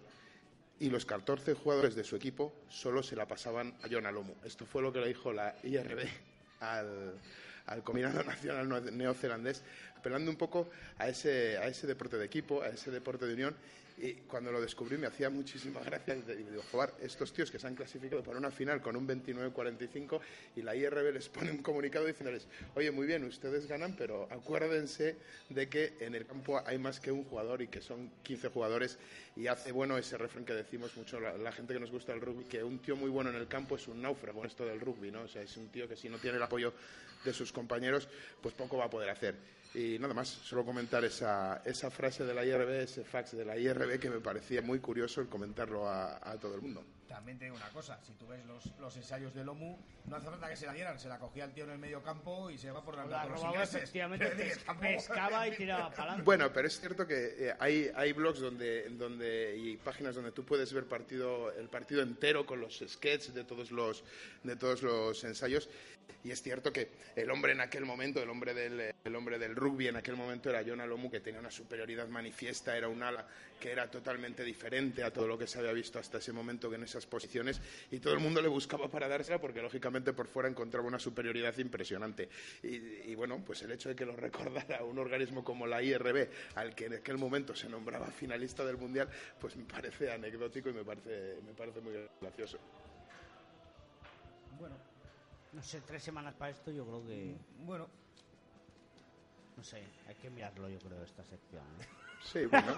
[0.80, 4.34] y los 14 jugadores de su equipo solo se la pasaban a John Alomu.
[4.44, 6.08] Esto fue lo que le dijo la IRB
[6.60, 7.14] al,
[7.68, 9.64] al combinado nacional neo- neozelandés,
[10.04, 13.56] apelando un poco a ese, a ese deporte de equipo, a ese deporte de unión.
[13.96, 16.16] Y cuando lo descubrí me hacía muchísima gracia.
[16.16, 20.20] Y digo, joder, estos tíos que se han clasificado para una final con un 29-45
[20.58, 25.16] y la IRB les pone un comunicado diciéndoles, oye, muy bien, ustedes ganan, pero acuérdense
[25.48, 28.98] de que en el campo hay más que un jugador y que son 15 jugadores
[29.38, 32.20] y hace bueno ese refrán que decimos mucho la, la gente que nos gusta el
[32.20, 34.82] rugby, que un tío muy bueno en el campo es un náufrago en esto del
[34.82, 35.22] rugby, ¿no?
[35.22, 36.74] O sea, es un tío que si no tiene el apoyo
[37.24, 38.08] de sus compañeros,
[38.42, 39.36] pues poco va a poder hacer.
[39.76, 43.58] Y nada más, solo comentar esa, esa frase de la IRB, ese fax de la
[43.58, 46.84] IRB, que me parecía muy curioso el comentarlo a, a todo el mundo.
[47.08, 50.26] También te digo una cosa, si tú ves los, los ensayos de Lomu, no hace
[50.28, 52.58] falta que se la dieran, se la cogía el tío en el medio campo y
[52.58, 56.24] se va por La robaba efectivamente, pes- pescaba y tiraba para adelante.
[56.24, 60.44] Bueno, pero es cierto que eh, hay, hay blogs donde, donde y páginas donde tú
[60.44, 64.04] puedes ver partido, el partido entero con los sketches de todos los,
[64.44, 65.70] de todos los ensayos
[66.24, 69.56] Y es cierto que el hombre en aquel momento, el hombre del, el hombre del
[69.56, 73.28] rugby en aquel momento era John Alomu, que tenía una superioridad manifiesta, era un ala
[73.60, 76.84] que era totalmente diferente a todo lo que se había visto hasta ese momento en
[76.84, 77.62] esas posiciones,
[77.92, 81.58] y todo el mundo le buscaba para dársela porque lógicamente por fuera encontraba una superioridad
[81.58, 82.30] impresionante.
[82.62, 82.76] Y,
[83.12, 86.76] y bueno, pues el hecho de que lo recordara un organismo como la IRB, al
[86.76, 89.10] que en aquel momento se nombraba finalista del Mundial,
[89.40, 92.60] pues me parece anecdótico y me parece, me parece muy gracioso.
[94.60, 94.76] Bueno,
[95.54, 97.36] no sé, tres semanas para esto yo creo que...
[97.66, 97.88] Bueno.
[99.56, 101.64] No sé, hay que mirarlo yo creo esta sección.
[101.82, 101.86] ¿eh?
[102.24, 102.68] Sí, bueno.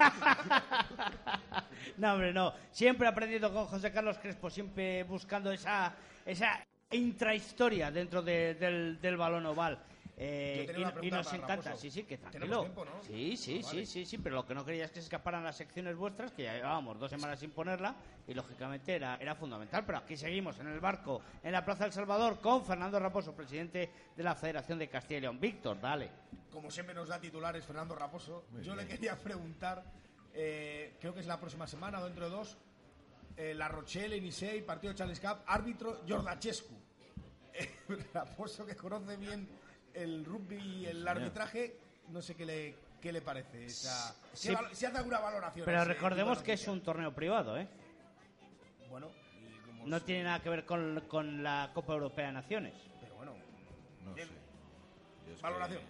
[1.98, 2.52] no, hombre, no.
[2.72, 5.94] Siempre aprendiendo con José Carlos Crespo, siempre buscando esa,
[6.26, 9.78] esa intrahistoria dentro de- del, del balón oval.
[10.18, 11.82] Eh, Yo tenía y, una y nos para encanta, Raposo.
[11.82, 12.62] sí, sí, que tranquilo.
[12.62, 13.04] tiempo, ¿no?
[13.04, 13.86] Sí, sí, Ah, vale.
[13.86, 16.32] sí, sí, sí, pero lo que no quería es que se escaparan las secciones vuestras,
[16.32, 17.96] que ya llevábamos dos semanas sin ponerla,
[18.26, 19.84] y lógicamente era, era fundamental.
[19.86, 23.92] Pero aquí seguimos en el barco, en la Plaza del Salvador, con Fernando Raposo, presidente
[24.16, 25.40] de la Federación de Castilla y León.
[25.40, 26.10] Víctor, dale.
[26.50, 28.88] Como siempre nos da titulares Fernando Raposo, Muy yo bien.
[28.88, 29.84] le quería preguntar,
[30.34, 32.58] eh, creo que es la próxima semana o dentro de dos,
[33.36, 36.74] eh, La Rochelle, Enisei, partido Challenge Cup, árbitro Jordachescu.
[37.58, 37.70] Eh,
[38.14, 39.48] Raposo, que conoce bien
[39.96, 41.78] el rugby y el arbitraje,
[42.10, 43.66] no sé qué le, qué le parece.
[43.66, 44.50] esa- Sí.
[44.50, 45.66] ¿qué val- si hace alguna valoración.
[45.66, 47.68] Pero recordemos que es un torneo privado, ¿eh?
[48.90, 49.10] Bueno,
[49.42, 52.74] y como No tiene nada que ver con, con la Copa Europea de Naciones.
[53.02, 53.34] Pero bueno,
[54.04, 54.28] No Bien.
[54.28, 54.34] sé.
[55.36, 55.82] Que- Valoración.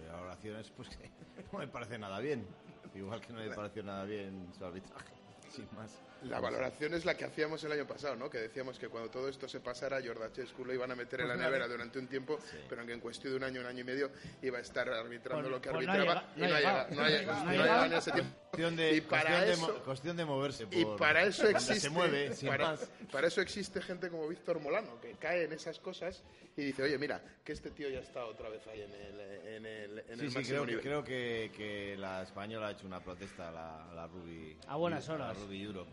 [0.00, 1.10] Mi valoración es pues que
[1.52, 2.46] no me parece nada bien.
[2.94, 5.12] Igual que no me pareció nada bien su arbitraje,
[5.50, 5.98] sin más.
[6.24, 8.30] La valoración es la que hacíamos el año pasado, ¿no?
[8.30, 11.34] Que decíamos que cuando todo esto se pasara, Jordachescu lo iban a meter en la
[11.34, 13.84] Pues nevera durante un tiempo, pero que en cuestión de un año, un año y
[13.84, 14.10] medio,
[14.42, 16.60] iba a estar arbitrando Pues- lo que pues arbitraba y no llegado.
[16.60, 18.36] llegado, no ha llegado, No ha en ese tiempo.
[18.50, 21.48] Cuestión de- y para cuestión de eso, mo- cuestión de moverse Y por para eso
[21.48, 22.88] existe, se mueve, sin para, más.
[23.10, 26.22] para eso existe gente como Víctor Molano, que cae en esas cosas
[26.56, 29.66] y dice, oye, mira, que este tío ya está otra vez ahí en el, en
[29.66, 30.80] el, en Sí, el sí, creo que, nivel.
[30.84, 34.56] creo que, que la española ha hecho una protesta a la, la Ruby.
[34.68, 35.36] A buenas la horas.
[35.38, 35.90] Ruby Europe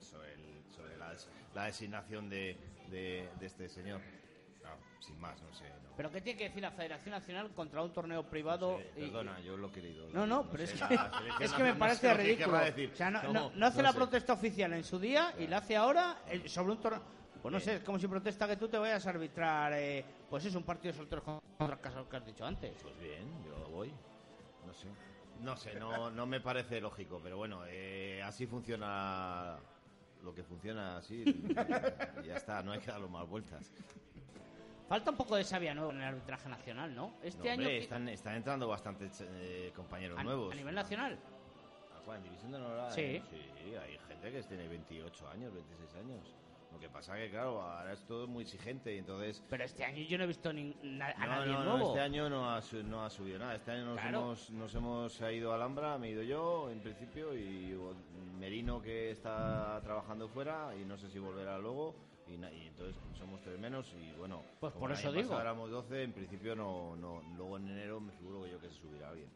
[0.00, 1.14] sobre, el- sobre la,
[1.54, 2.56] la designación de,
[2.90, 4.00] de, de este señor.
[5.00, 5.64] Sin más, no sé.
[5.84, 5.90] no.
[5.96, 8.80] ¿Pero qué tiene que decir la Federación Nacional contra un torneo privado?
[8.96, 10.08] Perdona, yo lo he querido.
[10.12, 10.94] No, no, pero sé, es que,
[11.44, 12.58] es que me parece que ridículo.
[12.58, 13.96] O sea, no, hace la sé.
[13.96, 17.02] protesta oficial en su día y la hace ahora sobre un torneo.
[17.40, 20.44] Pues no sé, es como si protesta que tú te vayas a arbitrar, eh, pues
[20.44, 22.72] es un partido de solteros contra el caso que has dicho antes.
[22.82, 23.92] Pues bien, yo voy.
[24.66, 24.88] No sé.
[25.40, 29.56] No sé, no, no me parece lógico, pero bueno, eh, así funciona
[30.22, 31.22] lo que funciona así.
[32.24, 33.70] y ya está, no hay que darlo más vueltas.
[34.88, 37.14] Falta un poco de sabia nueva en el arbitraje nacional, ¿no?
[37.22, 40.52] Este No, año hombre, que- están, están entrando bastantes eh, compañeros a, nuevos.
[40.52, 41.18] a nivel nacional.
[41.94, 42.18] Ah, ¿cuál?
[42.18, 42.90] ¿En división de honor?
[42.92, 43.00] Sí.
[43.02, 46.34] Eh, Sí, hay gente que tiene 28 años, 26 años.
[46.72, 49.42] Lo que pasa que, claro, ahora es todo muy exigente y entonces...
[49.48, 51.88] Pero este año yo no he visto ni- na- a No, nadie no, no, nuevo.
[51.88, 53.54] este año no ha, su- no ha subido nada.
[53.54, 54.18] Este año nos, Claro.
[54.18, 57.74] hemos, nos hemos ido a Alhambra, me he ido yo en principio y
[58.38, 61.94] Merino que está trabajando fuera y no sé si volverá luego.
[62.28, 65.40] Y, y entonces somos tres menos y bueno, Pues por eso digo.
[65.40, 68.74] éramos 12, en principio no, no, luego en enero me figuro que yo que se
[68.74, 69.30] subirá alguien.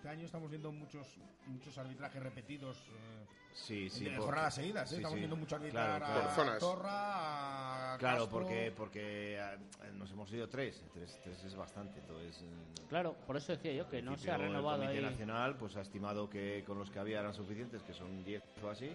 [0.00, 1.06] Este año estamos viendo muchos
[1.46, 2.78] muchos arbitrajes repetidos.
[2.88, 4.94] eh, Sí, sí, De por- jornadas seguidas, ¿eh?
[4.94, 5.18] sí, Estamos sí.
[5.18, 6.24] viendo mucho arbitrar Claro, a claro.
[6.24, 6.58] Por zonas.
[6.60, 8.30] Torra, a Claro, Castro.
[8.40, 9.58] porque, porque eh,
[9.94, 10.82] nos hemos ido tres.
[10.94, 11.18] tres.
[11.22, 12.40] Tres es bastante, entonces...
[12.42, 15.10] eh, Claro, por eso decía yo que no se ha renovado El Comité ahí.
[15.12, 18.70] Nacional pues ha estimado que con los que había eran suficientes, que son 10 o
[18.70, 18.86] así.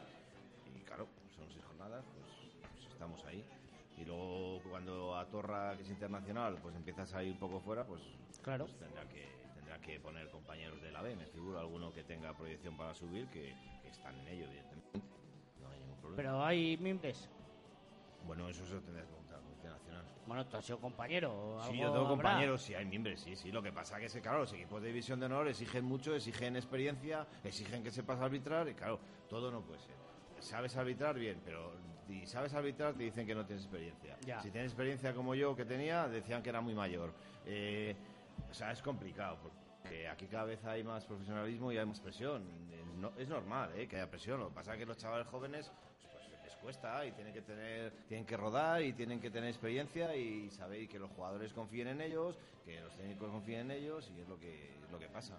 [0.76, 3.46] Y claro, son seis jornadas, pues, pues estamos ahí.
[3.98, 7.86] Y luego cuando a Torra, que es internacional, pues empiezas a ir un poco fuera,
[7.86, 8.02] pues,
[8.42, 8.66] Claro.
[8.66, 9.28] pues tendrá que
[9.80, 13.56] que poner compañeros de la B, me figuro, alguno que tenga proyección para subir, que,
[13.82, 15.00] que están en ello, evidentemente.
[15.62, 16.18] No hay ningún problema.
[16.18, 17.30] Pero hay mimbres.
[18.26, 20.06] Bueno, eso se lo tendrás que preguntar Comité Nacional.
[20.26, 21.60] Bueno, tú has sido compañero.
[21.70, 22.10] Sí, yo tengo habrá.
[22.10, 23.52] compañeros, sí, hay miembros, sí, sí.
[23.52, 26.56] Lo que pasa es que, claro, los equipos de división de honor exigen mucho, exigen
[26.56, 29.00] experiencia, exigen que sepas arbitrar y, claro,
[29.30, 29.96] todo no puede ser.
[30.40, 31.72] Sabes arbitrar bien, pero
[32.08, 34.18] si sabes arbitrar te dicen que no tienes experiencia.
[34.26, 34.42] Ya.
[34.42, 37.14] Si tienes experiencia como yo que tenía, decían que era muy mayor.
[37.46, 37.96] Eh,
[38.50, 39.58] o sea, es complicado, porque
[40.12, 42.44] aquí cada vez hay más profesionalismo y hay más presión.
[43.00, 43.88] No- es normal ¿eh?
[43.88, 45.72] que haya presión, lo que pasa es que los chavales jóvenes
[46.12, 50.16] pues les cuesta y tienen que tener tienen que rodar y tienen que tener experiencia
[50.16, 54.22] y saber que los jugadores confíen en ellos que los técnicos confíen en ellos y
[54.22, 55.36] es lo que es lo que pasa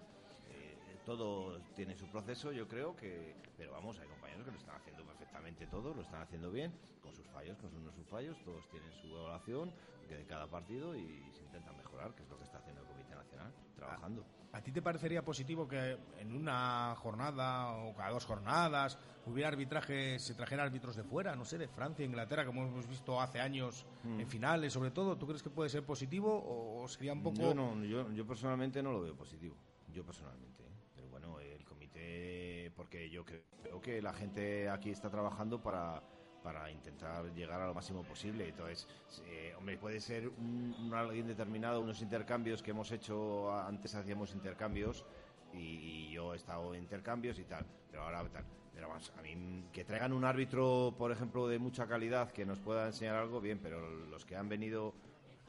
[0.51, 4.75] Eh, todo tiene su proceso yo creo que pero vamos hay compañeros que lo están
[4.75, 6.71] haciendo perfectamente todo lo están haciendo bien
[7.01, 9.73] con sus fallos con sus, no sus fallos todos tienen su evaluación
[10.07, 13.13] de cada partido y se intenta mejorar, que es lo que está haciendo el Comité
[13.13, 14.23] Nacional, trabajando.
[14.57, 18.97] ¿A ti te parecería positivo que en una jornada o cada dos jornadas
[19.27, 23.21] hubiera arbitrajes, se trajera árbitros de fuera, no sé, de Francia, Inglaterra, como hemos visto
[23.21, 24.19] hace años Mm.
[24.21, 25.15] en finales, sobre todo?
[25.15, 27.37] ¿Tú crees que puede ser positivo o sería un poco.?
[27.37, 29.55] Yo, no, yo, yo personalmente no lo veo positivo.
[29.93, 30.63] Yo personalmente.
[30.63, 30.71] ¿eh?
[30.95, 36.01] Pero bueno, el comité, porque yo creo que la gente aquí está trabajando para,
[36.43, 38.47] para intentar llegar a lo máximo posible.
[38.47, 38.87] Entonces,
[39.25, 44.33] eh, hombre, puede ser un, un alguien determinado, unos intercambios que hemos hecho, antes hacíamos
[44.33, 45.05] intercambios
[45.53, 48.45] y, y yo he estado en intercambios y tal, pero ahora tal.
[48.73, 52.59] Pero vamos, a mí que traigan un árbitro, por ejemplo, de mucha calidad que nos
[52.59, 54.93] pueda enseñar algo, bien, pero los que han venido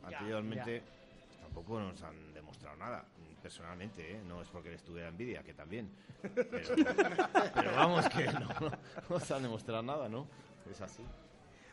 [0.03, 0.83] anteriormente
[1.43, 3.05] tampoco nos han demostrado nada,
[3.43, 4.21] personalmente, ¿eh?
[4.27, 5.91] no es porque les tuviera envidia, que también.
[6.35, 6.51] Pero,
[7.55, 8.79] pero vamos, que no, no
[9.09, 10.27] nos han demostrado nada, ¿no?
[10.71, 11.03] Es así.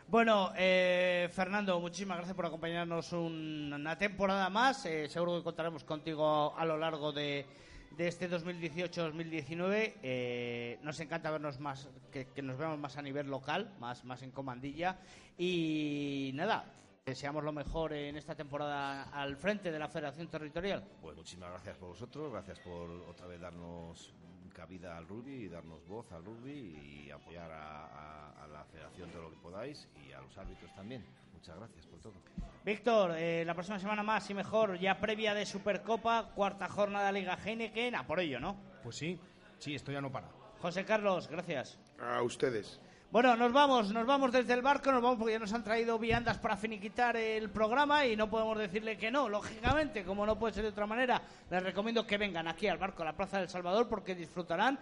[0.07, 4.85] Bueno, eh, Fernando, muchísimas gracias por acompañarnos un- una temporada más.
[4.85, 7.45] Eh, seguro que contaremos contigo a lo largo de,
[7.91, 9.95] de este 2018-2019.
[10.03, 14.21] Eh, nos encanta vernos más, que, que nos veamos más a nivel local, más, más
[14.21, 14.99] en comandilla.
[15.39, 16.65] Y nada,
[17.03, 20.83] deseamos lo mejor en esta temporada al frente de la Federación Territorial.
[21.01, 24.13] Pues muchísimas gracias por vosotros, gracias por otra vez darnos
[24.55, 29.09] cabida al rugby y darnos voz al rugby y apoyar a, a- a la federación
[29.11, 31.03] todo lo que podáis y a los árbitros también.
[31.33, 32.13] Muchas gracias por todo.
[32.63, 37.19] Víctor, eh, la próxima semana más y mejor, ya previa de Supercopa, cuarta jornada de
[37.19, 38.55] Liga Heineken, a por ello, ¿no?
[38.81, 39.19] Pues sí,
[39.59, 40.29] sí, esto ya no para.
[40.61, 41.77] José Carlos, gracias.
[41.99, 42.79] A ustedes.
[43.15, 45.97] Bueno, nos vamos, nos vamos desde el barco, nos vamos porque ya nos han traído
[45.97, 50.53] viandas para finiquitar el programa y no podemos decirle que no, lógicamente, como no puede
[50.53, 51.21] ser de otra manera.
[51.49, 54.77] Les recomiendo que vengan aquí al barco, a la Plaza del Salvador, porque disfrutarán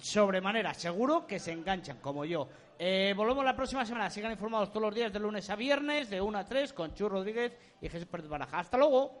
[0.00, 0.72] sobremanera.
[0.72, 2.48] Seguro que se enganchan, como yo.
[2.78, 4.08] Eh, volvemos la próxima semana.
[4.08, 7.08] Sigan informados todos los días de lunes a viernes, de 1 a 3, con Chu
[7.08, 8.60] Rodríguez y Jesús Pérez Baraja.
[8.60, 9.20] Hasta luego.